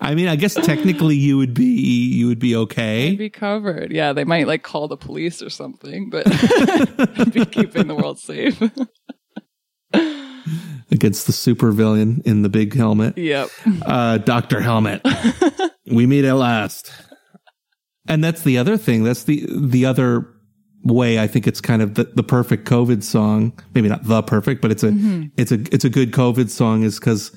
[0.00, 3.14] I mean, I guess technically you would be you would be okay.
[3.14, 3.92] be covered.
[3.92, 8.18] Yeah, they might like call the police or something, but I'd be keeping the world
[8.18, 8.60] safe.
[10.90, 13.16] against the supervillain in the big helmet.
[13.16, 13.48] yep.
[13.86, 14.60] Uh, Dr.
[14.60, 15.00] Helmet.
[15.86, 16.92] we meet at last.
[18.08, 19.04] And that's the other thing.
[19.04, 20.26] That's the the other
[20.84, 23.52] way I think it's kind of the, the perfect COVID song.
[23.74, 25.26] Maybe not the perfect, but it's a mm-hmm.
[25.36, 27.36] it's a it's a good COVID song is because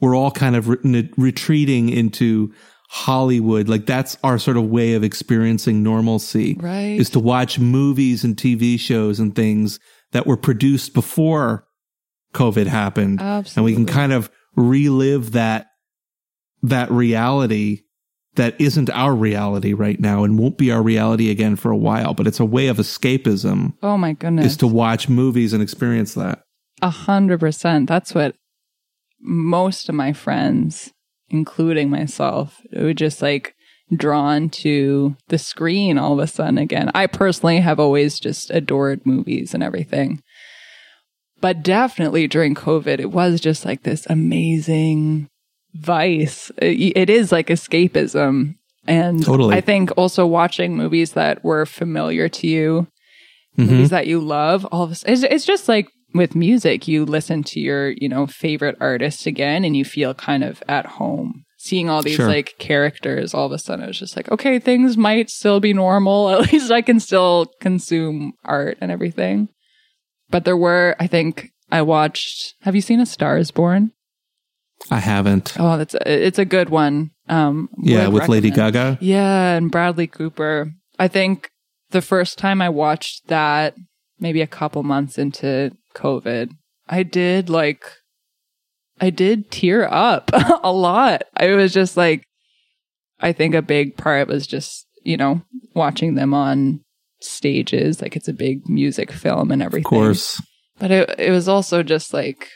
[0.00, 2.52] we're all kind of re- retreating into
[2.90, 3.68] Hollywood.
[3.68, 6.56] Like that's our sort of way of experiencing normalcy.
[6.58, 6.98] Right.
[6.98, 9.78] Is to watch movies and TV shows and things
[10.12, 11.66] that were produced before
[12.34, 13.20] COVID happened.
[13.56, 15.66] And we can kind of relive that
[16.62, 17.82] that reality
[18.38, 22.14] that isn't our reality right now and won't be our reality again for a while,
[22.14, 24.46] but it's a way of escapism Oh my goodness.
[24.46, 26.42] is to watch movies and experience that.
[26.82, 27.88] A hundred percent.
[27.88, 28.34] That's what
[29.20, 30.92] most of my friends,
[31.28, 33.54] including myself, were just like
[33.94, 36.90] drawn to the screen all of a sudden again.
[36.94, 40.22] I personally have always just adored movies and everything.
[41.40, 45.28] But definitely during COVID, it was just like this amazing
[45.74, 46.50] vice.
[46.58, 48.54] It, it is like escapism.
[48.86, 49.54] And Totally.
[49.54, 52.86] I think also watching movies that were familiar to you
[53.58, 53.72] Mm-hmm.
[53.72, 57.04] movies that you love all of a sudden, it's, it's just like with music you
[57.04, 61.42] listen to your you know favorite artist again and you feel kind of at home
[61.58, 62.28] seeing all these Sure.
[62.28, 65.72] like characters all of a sudden it was just like okay things might still be
[65.74, 69.48] normal at least i can still consume art and everything
[70.30, 73.90] but there were i think i watched have you seen a star is born
[74.90, 75.54] I haven't.
[75.58, 78.50] oh that's it's a good one um yeah, with Lady.
[78.50, 78.98] Gaga.
[79.00, 80.72] Yeah, and Bradley Cooper.
[80.98, 81.50] I think
[81.90, 83.74] the first time I watched that,
[84.18, 86.50] maybe a couple months into COVID,
[86.88, 87.84] I did like,
[89.00, 90.30] I did tear up
[90.62, 91.22] a lot.
[91.36, 92.24] I was just like,
[93.20, 95.42] I think a big part was just, you know,
[95.74, 96.80] watching them on
[97.20, 98.00] stages.
[98.02, 99.86] Like it's a big music film and everything.
[99.86, 100.42] Of course.
[100.78, 102.48] But it it was also just like,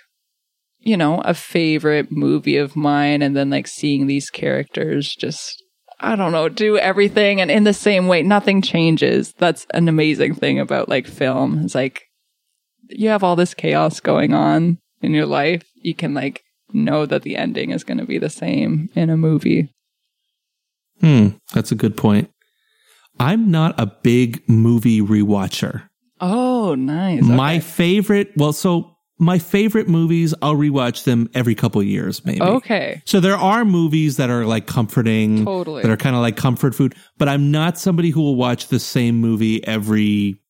[0.82, 5.62] you know, a favorite movie of mine, and then like seeing these characters just,
[6.00, 9.32] I don't know, do everything, and in the same way, nothing changes.
[9.38, 11.60] That's an amazing thing about like film.
[11.64, 12.04] It's like
[12.88, 16.42] you have all this chaos going on in your life, you can like
[16.72, 19.68] know that the ending is going to be the same in a movie.
[21.00, 22.30] Hmm, that's a good point.
[23.18, 25.88] I'm not a big movie rewatcher.
[26.20, 27.22] Oh, nice.
[27.22, 28.91] My favorite, well, so
[29.22, 32.42] my favorite movies, I'll rewatch them every couple years, maybe.
[32.42, 33.00] okay.
[33.06, 35.82] So there are movies that are like comforting, Totally.
[35.82, 38.78] that are kind of like comfort food, but I'm not somebody who will watch the
[38.80, 40.40] same movie every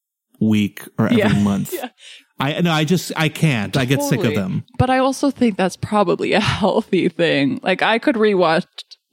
[0.40, 1.32] week or every Yeah.
[1.44, 1.72] month.
[1.72, 1.88] Yeah.
[2.40, 3.76] I no, I just I can't.
[3.76, 4.64] I get sick of them.
[4.78, 7.60] But I also think that's probably a healthy thing.
[7.62, 8.64] Like I could rewatch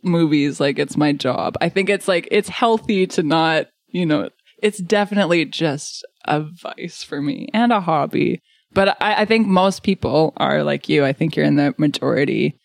[0.04, 1.56] movies like it's my job.
[1.62, 4.30] I think it's like it's healthy to not, you know,
[4.64, 8.42] it's definitely just a vice for me and a hobby.
[8.74, 11.04] But I, I think most people are like you.
[11.06, 12.58] I think you're in the majority.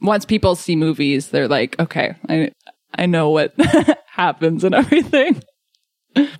[0.00, 2.52] Once people see movies, they're like, okay, I
[2.94, 3.54] I know what
[4.06, 5.42] happens and everything.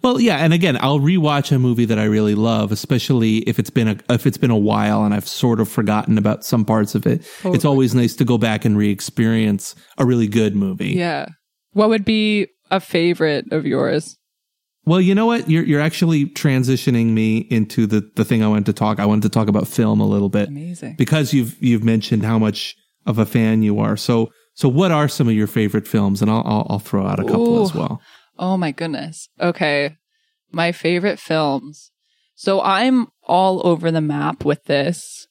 [0.03, 3.71] Well, yeah, and again, I'll rewatch a movie that I really love, especially if it's
[3.71, 6.95] been a if it's been a while and I've sort of forgotten about some parts
[6.95, 7.27] of it.
[7.45, 10.91] It's always nice to go back and re-experience a really good movie.
[10.91, 11.27] Yeah.
[11.73, 14.17] What would be a favorite of yours?
[14.89, 15.51] Well, you know what?
[15.51, 18.99] You're you're actually transitioning me into the the thing I wanted to talk.
[18.99, 20.97] I wanted to talk about film a little bit Amazing.
[20.97, 22.75] because you've you've mentioned how much
[23.05, 23.97] of a fan you are.
[23.99, 26.23] So so what are some of your favorite films?
[26.23, 27.63] And I'll I'll, I'll throw out a couple Ooh.
[27.65, 28.01] as well.
[28.39, 29.29] Oh my goodness.
[29.39, 29.97] Okay.
[30.53, 31.91] My favorite films.
[32.35, 35.27] So I'm all over the map with this.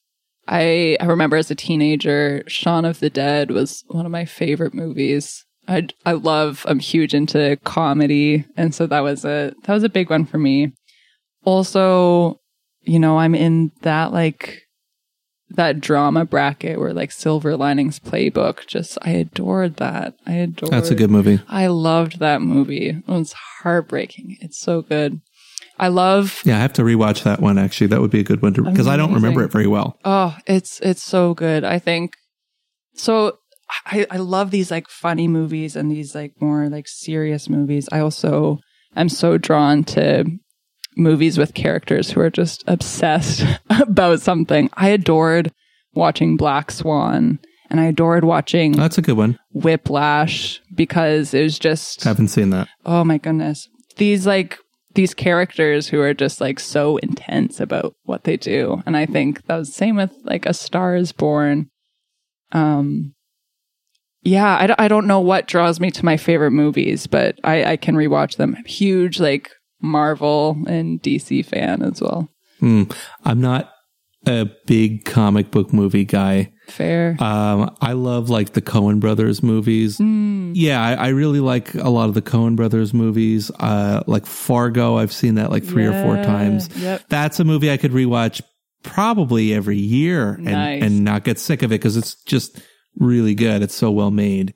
[0.47, 4.73] I, I remember as a teenager, Shaun of the Dead was one of my favorite
[4.73, 5.45] movies.
[5.67, 8.45] I, I love, I'm huge into comedy.
[8.55, 10.73] And so that was a, that was a big one for me.
[11.43, 12.39] Also,
[12.81, 14.61] you know, I'm in that like,
[15.51, 20.15] that drama bracket where like Silver Linings Playbook, just, I adored that.
[20.25, 21.39] I adored That's a good movie.
[21.47, 22.89] I loved that movie.
[22.89, 24.37] It was heartbreaking.
[24.41, 25.21] It's so good.
[25.79, 27.87] I love Yeah, I have to rewatch that one actually.
[27.87, 29.97] That would be a good one to because I don't remember it very well.
[30.03, 31.63] oh, it's it's so good.
[31.63, 32.15] I think
[32.95, 33.37] so
[33.85, 37.87] I, I love these like funny movies and these like more like serious movies.
[37.91, 38.59] I also
[38.95, 40.25] am so drawn to
[40.95, 44.69] movies with characters who are just obsessed about something.
[44.73, 45.51] I adored
[45.93, 47.39] watching Black Swan
[47.69, 49.37] and I adored watching That's a good one.
[49.51, 52.67] Whiplash because it was just I Haven't seen that.
[52.85, 53.67] oh my goodness.
[53.97, 54.57] These like
[54.93, 58.81] these characters who are just like so intense about what they do.
[58.85, 61.69] And I think that was the same with like A Star is Born.
[62.51, 63.13] Um
[64.27, 67.63] yeah, I, d- I don't know what draws me to my favorite movies, but I,
[67.73, 68.55] I can rewatch them.
[68.65, 69.49] Huge like
[69.81, 72.29] Marvel and DC fan as well.
[72.59, 72.83] Hmm.
[73.23, 73.71] I'm not
[74.25, 76.51] a big comic book movie guy.
[76.67, 77.15] Fair.
[77.19, 79.97] Um, I love like the Coen brothers movies.
[79.99, 80.51] Hmm.
[80.53, 83.51] Yeah, I, I really like a lot of the Coen brothers movies.
[83.59, 86.69] Uh, like Fargo, I've seen that like three or four times.
[86.75, 87.03] yep.
[87.09, 88.41] That's a movie I could rewatch
[88.83, 90.83] probably every year and, Nice.
[90.83, 92.59] and not get sick of it because it's just
[92.99, 93.61] really good.
[93.61, 94.53] It's so well made.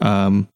[0.00, 0.48] Um,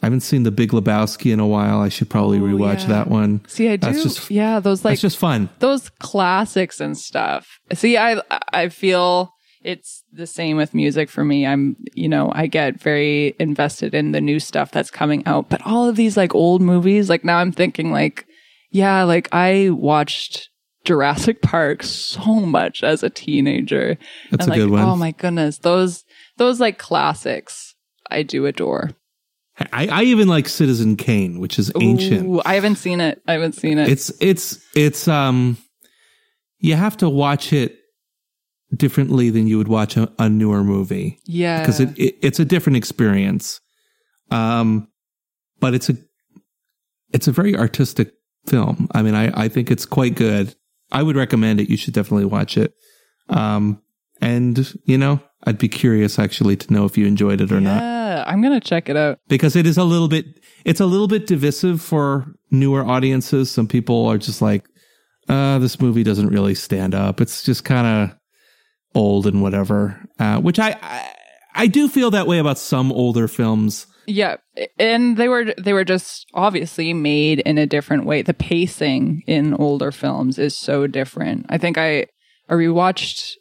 [0.00, 1.80] I haven't seen The Big Lebowski in a while.
[1.80, 2.86] I should probably Oh, rewatch yeah.
[2.88, 3.40] that one.
[3.48, 3.86] See, I do.
[3.90, 5.48] That's just- yeah, those like That's just fun.
[5.58, 7.58] those classics and stuff.
[7.74, 8.20] See, I
[8.52, 9.32] I feel
[9.64, 11.44] it's the same with music for me.
[11.44, 15.60] I'm, you know, I get very invested in the new stuff that's coming out, but
[15.66, 18.24] all of these like old movies, like now I'm thinking like,
[18.70, 20.48] yeah, like I watched
[20.84, 23.98] Jurassic Park so much as a teenager.
[24.30, 24.82] That's and a like, good one.
[24.84, 26.04] Oh my goodness, those
[26.38, 27.74] those like classics
[28.10, 28.90] I do adore.
[29.72, 32.26] I, I even like Citizen Kane, which is ancient.
[32.26, 33.20] Ooh, I haven't seen it.
[33.26, 33.88] I haven't seen it.
[33.88, 35.58] It's it's it's um
[36.60, 37.76] you have to watch it
[38.74, 41.60] differently than you would watch a, a newer movie yeah.
[41.60, 43.60] because it, it it's a different experience.
[44.30, 44.88] Um
[45.58, 45.96] but it's a
[47.12, 48.12] it's a very artistic
[48.46, 48.88] film.
[48.92, 50.54] I mean I I think it's quite good.
[50.92, 51.68] I would recommend it.
[51.68, 52.74] You should definitely watch it.
[53.28, 53.82] Um
[54.20, 57.80] and you know, I'd be curious actually to know if you enjoyed it or not
[57.82, 59.18] yeah, I'm gonna check it out.
[59.28, 60.26] because it is a little bit
[60.64, 64.64] it's a little bit divisive for newer audiences some people are just like
[65.28, 68.16] uh this movie doesn't really stand up it's just kind of
[68.94, 71.12] old and whatever uh which I, I
[71.54, 74.36] i do feel that way about some older films Yeah,
[74.78, 78.22] and they were they were just obviously made in a different way.
[78.22, 81.44] The pacing in older films is so different.
[81.50, 82.06] I think I
[82.48, 83.34] I rewatched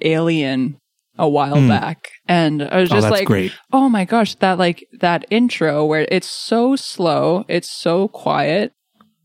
[0.00, 0.78] Alien
[1.16, 1.68] a while hmm.
[1.68, 5.24] back, and I was oh just that's like, great oh my gosh, that like that
[5.30, 8.72] intro where it's so slow, it's so quiet,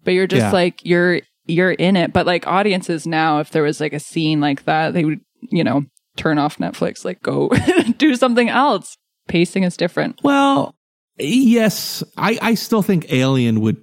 [0.04, 0.52] but you're just Yeah.
[0.52, 2.14] like you're you're in it.
[2.14, 5.64] But like audiences now, if there was like a scene like that, they would you
[5.64, 5.84] know
[6.16, 7.50] turn off Netflix, like go
[7.98, 8.98] do something else.
[9.28, 10.20] Pacing is different.
[10.24, 10.76] well
[11.20, 13.78] yes i i still think alien would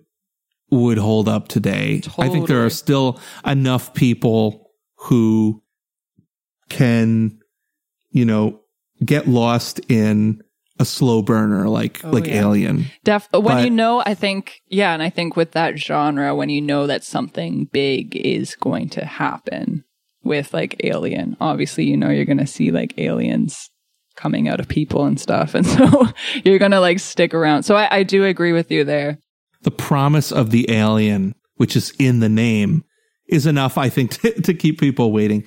[0.70, 5.62] would hold up today i think there are still enough people who
[6.70, 7.38] can
[8.16, 8.58] you know
[9.04, 10.42] get lost in
[10.78, 12.40] a slow burner like Oh, like yeah.
[12.42, 16.34] alien Def when But- you know, I think, yeah, and I think with that genre,
[16.34, 19.84] when you know that something big is going to happen
[20.22, 23.70] with like Alien, obviously, you know, you're going to see like aliens
[24.16, 25.54] coming out of people and stuff.
[25.54, 26.08] And so
[26.44, 27.62] you're going to like stick around.
[27.62, 29.18] So I, I do agree with you there.
[29.62, 32.84] the promise of the alien which is in the name
[33.28, 35.42] is enough i think to, to keep people waiting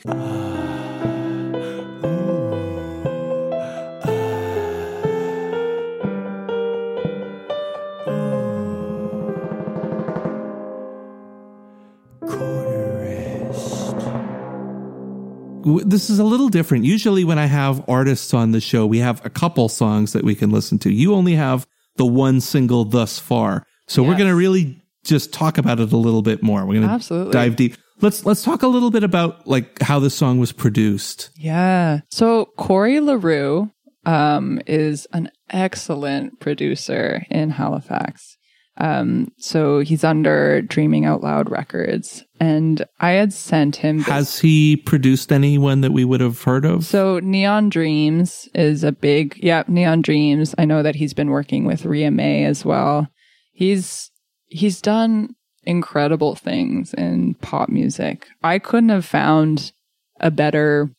[15.70, 16.86] W- this is a little different.
[16.86, 20.36] Usually, when I have artists on the show, we have a couple songs that we
[20.36, 20.92] can listen to.
[20.92, 21.68] You only have
[21.98, 23.66] the one single thus far.
[23.88, 26.66] So we're going to really just talk about it a little bit more.
[26.66, 27.34] We're going to Absolutely.
[27.34, 27.76] dive deep.
[28.02, 31.30] Let's let's talk a little bit about like how the song was produced.
[31.36, 32.02] Yeah.
[32.10, 33.72] So Corey LaRue
[34.06, 38.38] um, is an excellent producer in Halifax.
[38.80, 42.24] Um, so he's under Dreaming Out Loud Records.
[42.40, 46.66] And I had sent him this Has he produced anyone that we would have heard
[46.66, 46.86] of?
[46.86, 50.56] So Neon Dreams is a big, yeah, Neon Dreams.
[50.58, 53.08] I know that he's been working with Ria Mae as well.
[53.52, 54.10] He's
[54.48, 58.28] he's done incredible things in pop music.
[58.42, 59.74] I couldn't have found
[60.22, 60.90] a better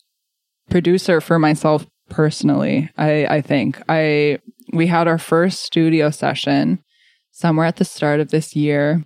[0.68, 2.90] producer for myself personally.
[2.98, 4.38] I I think I
[4.74, 6.84] we had our first studio session
[7.30, 9.04] somewhere at the start of this year,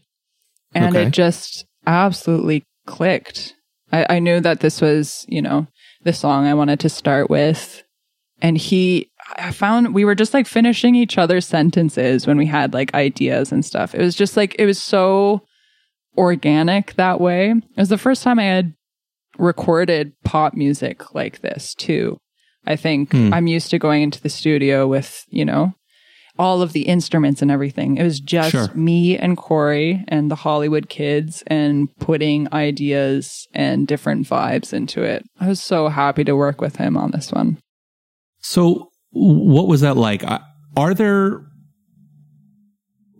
[0.75, 1.07] and Okay.
[1.07, 3.55] it just absolutely clicked.
[3.93, 5.67] I, I knew that this was, you know,
[6.03, 7.83] the song I wanted to start with.
[8.43, 12.75] And he, I found we were just like finishing each other's sentences when we had
[12.75, 13.95] like ideas and stuff.
[13.95, 15.43] It was just like, it was so
[16.19, 17.51] organic that way.
[17.51, 18.75] It was the first time I had
[19.39, 22.19] recorded pop music like this too.
[22.67, 23.33] I think hmm.
[23.33, 25.75] I'm used to going into the studio with, you know,
[26.39, 27.97] all of the instruments and everything.
[27.97, 28.69] It was just Sure.
[28.75, 35.25] me and Corey and the Hollywood kids and putting ideas and different vibes into it.
[35.41, 37.59] I was so happy to work with him on this one.
[38.41, 40.25] So, what was that like?
[40.77, 41.41] Are there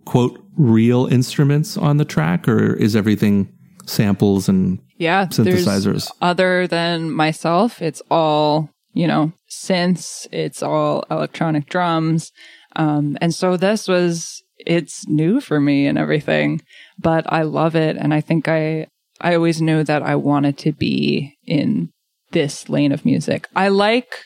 [0.05, 3.51] quote real instruments on the track, or is everything
[3.85, 6.09] samples and Yeah, synthesizers?
[6.21, 12.31] other than myself, it's all, you know, synths, it's all electronic drums.
[12.75, 16.61] Um, and so this was, it's new for me and everything,
[16.97, 17.97] but I love it.
[17.97, 18.87] And I think I,
[19.21, 21.89] I always knew that I wanted to be in
[22.31, 23.47] this lane of music.
[23.55, 24.25] I like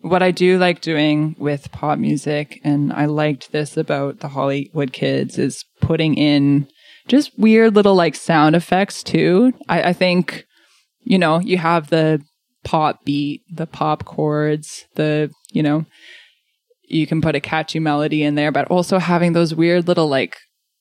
[0.00, 4.92] what I do like doing with pop music, and I liked this about the Hollywood
[4.92, 6.68] kids is putting in
[7.08, 9.52] just weird little like sound effects too.
[9.68, 10.44] I, I think,
[11.02, 12.20] you know, you have the
[12.64, 15.86] pop beat, the pop chords, the, you know,
[16.92, 20.36] you can put a catchy melody in there, but also having those weird little like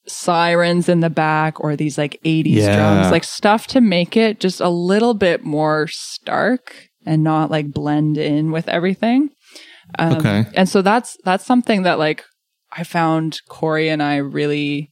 [0.08, 2.76] sirens in the back or these like 80s Yeah.
[2.76, 7.72] drums, like stuff to make it just a little bit more stark and not like
[7.72, 9.30] blend in with everything.
[10.00, 10.46] Um, Okay.
[10.56, 12.24] And so that's that's something that like
[12.72, 14.92] I found Corey and I really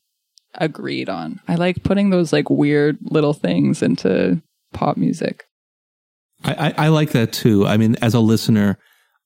[0.55, 1.39] agreed on.
[1.47, 4.41] I like putting those like weird little things into
[4.73, 5.43] pop music.
[6.43, 7.65] I, I, I like that too.
[7.65, 8.77] I mean, as a listener,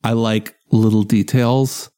[0.04, 1.90] I like little details,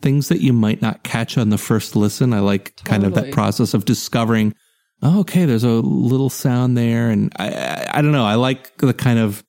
[0.00, 2.32] things that you might not catch on the first listen.
[2.32, 4.54] I like kind of that process of discovering,
[5.02, 7.08] oh, okay, there's a little sound there.
[7.10, 8.24] And I, I, I don't know.
[8.24, 9.44] I like the kind of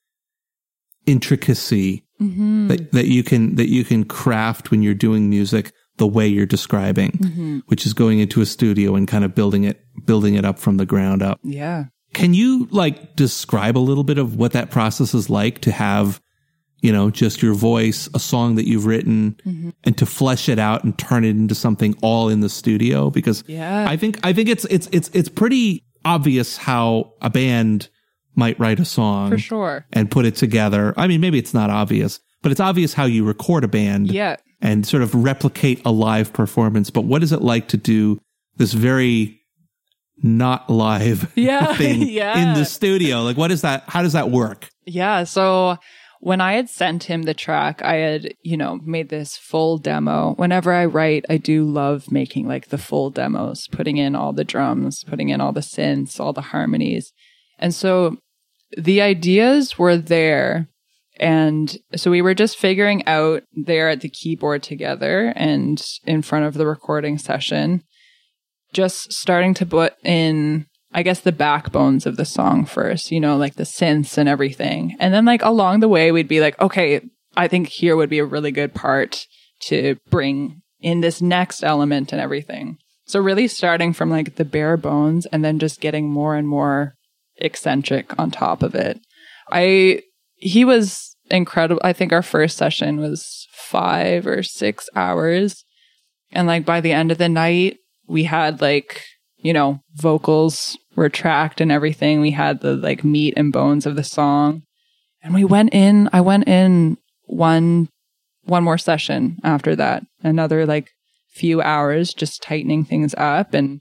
[1.05, 2.67] intricacy Mm-hmm.
[2.69, 6.45] that, that you can, that you can craft when you're doing music the way you're
[6.45, 7.57] describing, Mm-hmm.
[7.65, 10.77] which is going into a studio and kind of building it, building it up from
[10.77, 11.39] the ground up.
[11.43, 11.85] Yeah.
[12.13, 16.21] Can you like describe a little bit of what that process is like to have,
[16.83, 19.69] you know, just your voice, a song that you've written, Mm-hmm.
[19.85, 23.09] and to flesh it out and turn it into something all in the studio?
[23.09, 23.85] Because Yeah.
[23.89, 27.89] I think I think it's it's it's it's pretty obvious how a band
[28.35, 29.85] might write a song For sure.
[29.93, 30.93] and put it together.
[30.97, 34.35] I mean, maybe it's not obvious, but it's obvious how you record a band Yeah.
[34.61, 36.89] and sort of replicate a live performance.
[36.89, 38.19] But what is it like to do
[38.57, 39.39] this very
[40.21, 42.37] not live Yeah, thing yeah.
[42.37, 43.21] in the studio?
[43.23, 43.83] Like, what is that?
[43.87, 44.69] How does that work?
[44.85, 45.23] Yeah.
[45.23, 45.77] So
[46.23, 50.35] when I had sent him the track, I had, you know, made this full demo.
[50.35, 54.45] Whenever I write, I do love making like the full demos, putting in all the
[54.45, 57.11] drums, putting in all the synths, all the harmonies.
[57.59, 58.15] And so
[58.77, 60.69] the ideas were there.
[61.19, 66.45] And so we were just figuring out there at the keyboard together and in front
[66.45, 67.83] of the recording session,
[68.71, 73.35] just starting to put in I guess the backbones of the song first, you know,
[73.37, 74.95] like the synths and everything.
[74.99, 77.01] And then like along the way we'd be like, okay,
[77.35, 79.25] I think here would be a really good part
[79.61, 82.77] to bring in this next element and everything.
[83.05, 86.95] So really starting from like the bare bones and then just getting more and more
[87.37, 88.99] eccentric on top of it.
[89.51, 90.03] I
[90.35, 91.81] he was incredible.
[91.83, 95.63] I think our first session was 5 or 6 hours.
[96.31, 97.77] And like by the end of the night,
[98.07, 99.03] we had like,
[99.37, 102.21] you know, vocals were tracked and everything.
[102.21, 104.63] We had the like meat and bones of the song.
[105.21, 107.89] And we went in, I went in one
[108.45, 110.03] one more session after that.
[110.21, 110.89] Another like
[111.29, 113.79] few hours just tightening things up and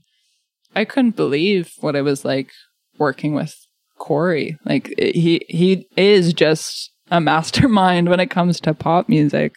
[0.75, 2.51] I couldn't believe what it was like
[2.99, 3.55] working with
[3.99, 4.57] Corey.
[4.65, 9.55] Like it- he he is just a mastermind when it comes to pop music.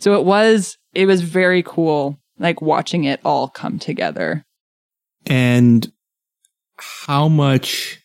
[0.00, 4.44] So it was it was very cool like watching it all come together.
[5.26, 5.90] And
[6.80, 8.00] how much,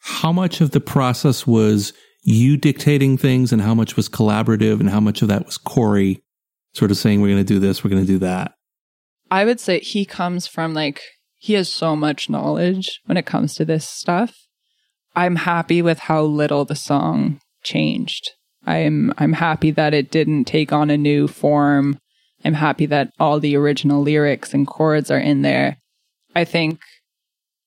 [0.00, 1.92] how much of the process was
[2.24, 6.22] you dictating things, and how much was collaborative, and how much of that was Corey
[6.74, 8.54] sort of saying, "We're going to do this, we're going to do that."
[9.30, 11.00] I would say he comes from like
[11.38, 14.36] he has so much knowledge when it comes to this stuff.
[15.16, 18.30] I'm happy with how little the song changed.
[18.66, 21.98] I'm I'm happy that it didn't take on a new form.
[22.44, 25.78] I'm happy that all the original lyrics and chords are in there.
[26.34, 26.80] I think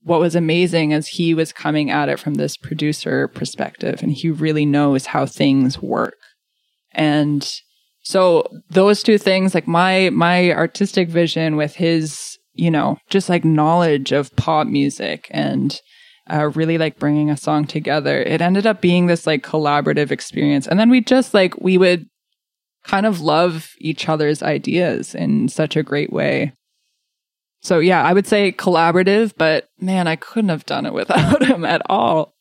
[0.06, 4.30] what was amazing is he was coming at it from this producer perspective and he
[4.30, 6.16] really knows how things work.
[6.92, 7.52] And
[8.04, 13.44] so those two things, like my my artistic vision with his, you know, just like
[13.44, 15.82] knowledge of pop music and
[16.32, 20.68] uh, really like bringing a song together, it ended up being this like collaborative experience.
[20.68, 22.06] And then we just like we would
[22.84, 26.54] kind of love each other's ideas in such a great way.
[27.66, 31.66] So yeah, I would say collaborative, but man, I couldn't have done it without him
[31.66, 32.36] at all.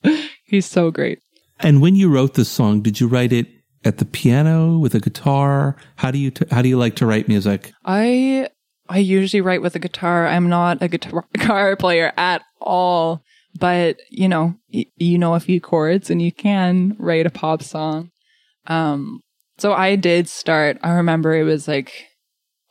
[0.45, 1.19] He's so great.
[1.61, 3.47] And when you wrote this song, did you write it
[3.87, 5.77] at the piano with a guitar?
[5.97, 7.73] How do you t- how do you like to write music?
[7.87, 8.51] I
[8.87, 10.27] I usually write with a guitar.
[10.27, 13.23] I'm not a guitar, guitar player at all,
[13.59, 17.63] but you know, y- you know a few chords and you can write a pop
[17.63, 18.11] song.
[18.67, 19.21] Um,
[19.57, 20.77] so I did start.
[20.83, 21.93] I remember it was like,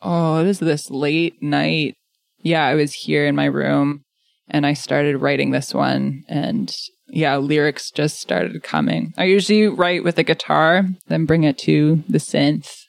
[0.03, 1.95] oh, it was this late night.
[2.43, 4.03] Yeah, I was here in my room
[4.47, 6.73] and I started writing this one and
[7.07, 9.13] yeah, lyrics just started coming.
[9.17, 12.83] I usually write with a guitar, then bring it to the synth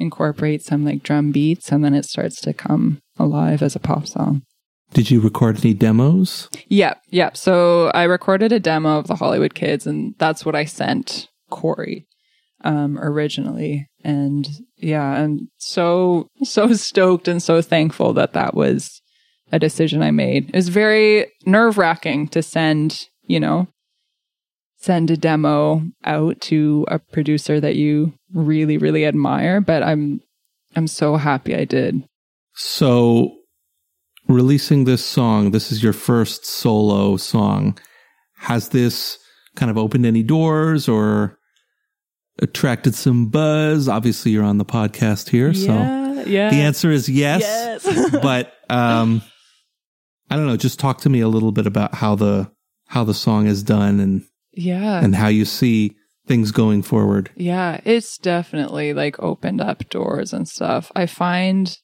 [0.00, 4.06] incorporate some like drum beats and then it starts to come alive as a pop
[4.06, 4.42] song.
[4.92, 6.48] Did you record any demos?
[6.68, 7.36] Yep, yep.
[7.36, 12.06] So I recorded a demo of the Hollywood Kids and that's what I sent Corey
[12.64, 13.86] um originally.
[14.02, 14.48] And
[14.80, 19.00] yeah, I'm so so stoked and so thankful that that was
[19.52, 20.48] a decision I made.
[20.48, 23.66] It was very nerve-wracking to send, you know,
[24.78, 30.20] send a demo out to a producer that you really really admire but i'm
[30.74, 32.02] i'm so happy i did
[32.54, 33.36] So,
[34.28, 37.78] releasing this song, this is your first solo song.
[38.38, 39.18] Has this
[39.56, 41.38] kind of opened any doors or
[42.40, 43.88] attracted some buzz?
[43.88, 45.72] Obviously, you're on the podcast here, so
[46.26, 47.40] yeah the answer is yes.
[47.84, 49.22] yes but um,
[50.28, 50.56] I don't know.
[50.56, 52.50] Just talk to me a little bit about how the
[52.86, 57.30] how the song is done and yeah and how you see things going forward.
[57.36, 61.78] yeah it's definitely like opened up doors and stuff i find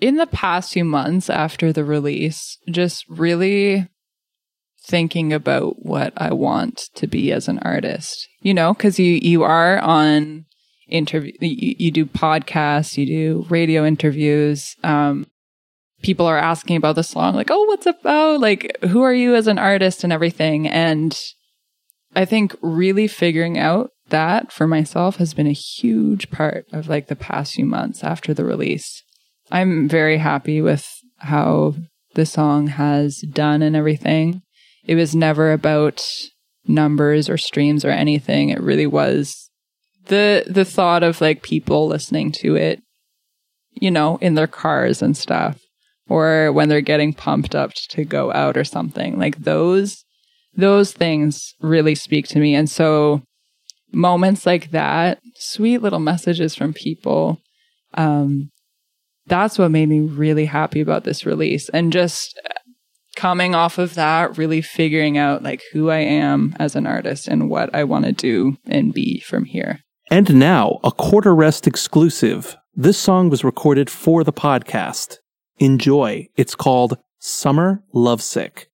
[0.00, 3.88] in the past few months after the release just really
[4.86, 9.42] thinking about what i want to be as an artist you know because you you
[9.42, 10.44] are on
[10.88, 15.26] interview you, you do podcasts you do radio interviews um
[16.02, 18.40] people are asking about the song like oh what's about?
[18.40, 20.04] Like who are you as an artist?
[20.04, 20.68] and everything.
[20.68, 21.18] And
[22.14, 27.08] i think really figuring out that for myself has been a huge part of like
[27.08, 29.02] the past few months after the release.
[29.50, 31.74] I'm very happy with how
[32.14, 34.42] the song has done and everything
[34.86, 36.04] it was never about
[36.66, 38.48] numbers or streams or anything.
[38.50, 39.50] It really was
[40.06, 42.80] the the thought of like people listening to it
[43.72, 45.60] you know in their cars and stuff
[46.08, 49.18] or when they're getting pumped up to go out or something.
[49.18, 50.04] Like those
[50.54, 52.54] those things really speak to me.
[52.54, 53.22] And so
[53.92, 57.38] moments like that sweet little messages from people
[57.94, 58.50] um
[59.26, 61.68] that's what made me really happy about this release.
[61.70, 62.40] And just
[63.16, 67.50] coming off of that really figuring out like who i am as an artist and
[67.50, 72.56] what i want to do and be from here And now, a quarter rest exclusive.
[72.76, 75.16] This song was recorded for the podcast.
[75.58, 76.28] Enjoy.
[76.36, 78.68] It's called Summer Lovesick.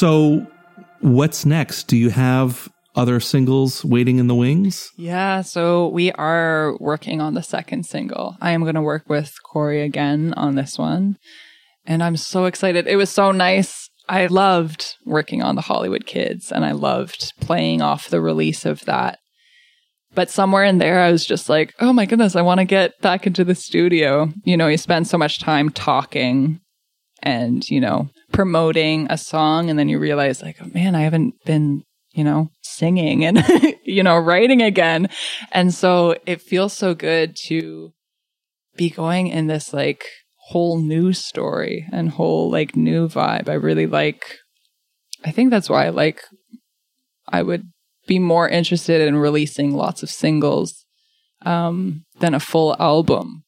[0.00, 0.46] So,
[1.00, 1.86] what's next?
[1.88, 4.90] Do you have other singles waiting in the wings?
[4.96, 8.34] Yeah, so we are working on the second single.
[8.40, 11.18] I am going to work with Corey again on this one.
[11.84, 12.86] And I'm so excited.
[12.86, 13.90] It was so nice.
[14.08, 18.86] I loved working on the Hollywood Kids and I loved playing off the release of
[18.86, 19.18] that.
[20.14, 22.98] But somewhere in there, I was just like, oh my goodness, I want to get
[23.02, 24.32] back into the studio.
[24.44, 26.58] You know, you spend so much time talking
[27.22, 29.70] and, you know, promoting a song.
[29.70, 33.44] And then you realize, like, oh man, I haven't been, you know, singing and,
[33.84, 35.08] you know, writing again.
[35.52, 37.92] And so it feels so good to
[38.76, 40.06] be going in this like
[40.48, 43.48] whole new story and whole like new vibe.
[43.48, 44.38] I really like,
[45.24, 46.22] I think that's why like,
[47.28, 47.64] I would
[48.06, 50.84] be more interested in releasing lots of singles
[51.42, 53.44] um, than a full album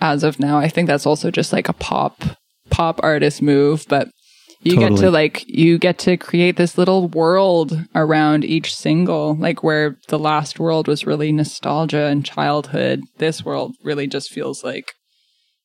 [0.00, 0.58] as of now.
[0.58, 2.22] I think that's also just like a pop
[2.70, 4.08] pop artist move, but
[4.64, 9.62] you get to like you get to create this little world around each single, like
[9.62, 13.02] where the last world was really nostalgia and childhood.
[13.18, 14.92] This world really just feels like,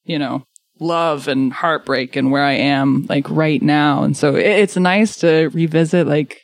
[0.03, 0.43] you know,
[0.79, 4.03] love and heartbreak and where I am like right now.
[4.03, 6.41] And so it, it's nice to revisit like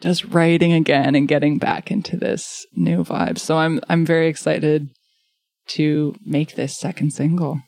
[0.00, 3.38] just writing again and getting back into this new vibe.
[3.38, 4.88] So I'm I'm very excited
[5.68, 7.60] to make this second single.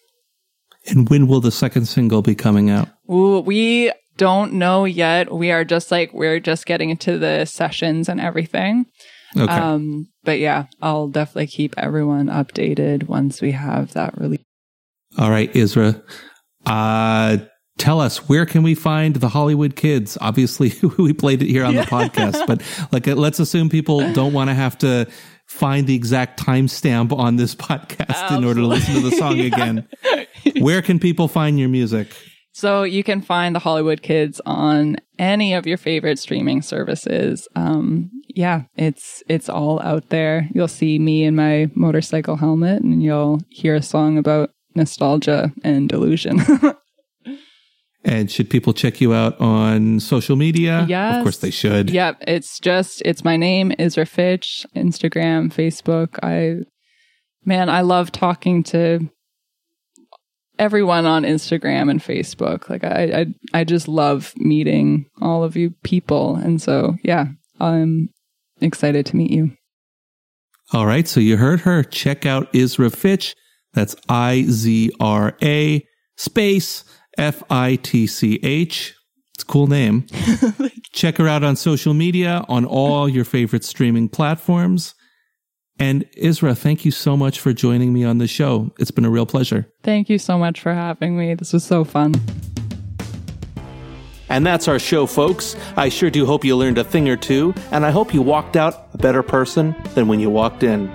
[0.86, 2.88] And when will the second single be coming out?
[3.10, 5.32] Ooh, we don't know yet.
[5.32, 8.86] We are just like we're just getting into the sessions and everything.
[9.36, 9.52] Okay.
[9.52, 14.44] Um, but yeah, I'll definitely keep everyone updated once we have that release.
[15.18, 16.02] All right, Izra.
[16.66, 17.38] Uh,
[17.78, 20.18] tell us where can we find the Hollywood Kids?
[20.20, 22.62] Obviously, we played it here on the podcast, but
[22.92, 25.06] like, let's assume people don't want to have to
[25.48, 29.88] find the exact timestamp on this podcast in order to listen to the song again.
[30.60, 32.08] Where can people find your music?
[32.52, 37.46] So you can find the Hollywood Kids on any of your favorite streaming services.
[37.54, 40.48] Um, yeah, it's it's all out there.
[40.52, 45.88] You'll see me in my motorcycle helmet, and you'll hear a song about nostalgia and
[45.88, 46.40] delusion.
[48.04, 50.86] And should people check you out on social media?
[50.88, 51.90] Yeah, Of course they should.
[51.90, 56.18] Yep, it's just it's my name, Izra Fitch, Instagram, Facebook.
[56.22, 56.64] I
[57.44, 59.10] man, I love talking to
[60.58, 62.68] everyone on Instagram and Facebook.
[62.70, 66.36] Like I I I just love meeting all of you people.
[66.36, 67.26] And so yeah,
[67.58, 68.10] I'm
[68.60, 69.50] excited to meet you.
[70.72, 71.08] All right.
[71.08, 71.82] So you heard her.
[71.82, 73.34] Check out Izra Fitch.
[73.72, 75.84] That's I Z R A
[76.16, 76.84] space
[77.18, 78.94] F I T C H.
[79.34, 80.06] It's a cool name.
[80.92, 84.94] Check her out on social media, on all your favorite streaming platforms.
[85.78, 88.72] And Izra, thank you so much for joining me on the show.
[88.80, 89.70] It's been a real pleasure.
[89.84, 91.34] Thank you so much for having me.
[91.34, 92.14] This was so fun.
[94.28, 95.56] And that's our show, folks.
[95.76, 98.56] I sure do hope you learned a thing or two, and I hope you walked
[98.56, 100.90] out a better person than when you walked in.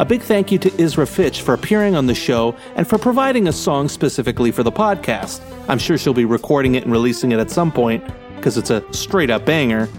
[0.00, 3.48] A big thank you to Izra Fitch for appearing on the show and for providing
[3.48, 5.42] a song specifically for the podcast.
[5.68, 8.02] I'm sure she'll be recording it and releasing it at some point
[8.36, 9.90] because it's a straight up banger.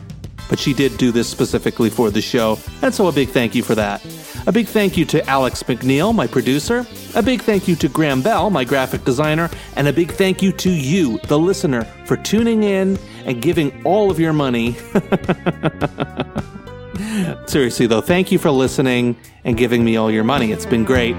[0.49, 3.62] But she did do this specifically for the show, and so a big thank you
[3.62, 4.04] for that.
[4.47, 6.84] A big thank you to Alex McNeil, my producer.
[7.14, 9.52] A big thank you to Graham Bell, my graphic designer.
[9.76, 14.10] And a big thank you to you, the listener, for tuning in and giving all
[14.10, 14.78] of your money.
[17.47, 20.52] Seriously, though, thank you for listening and giving me all your money.
[20.52, 21.16] It's been great.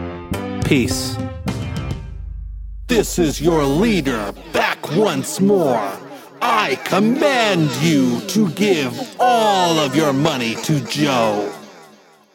[0.65, 1.17] Peace.
[2.89, 5.93] This is your leader back once more.
[6.41, 11.53] I command you to give all of your money to Joe.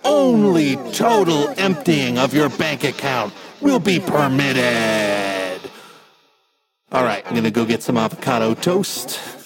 [0.03, 5.59] Only total emptying of your bank account will be permitted.
[6.91, 9.36] All right, I'm gonna go get some avocado toast.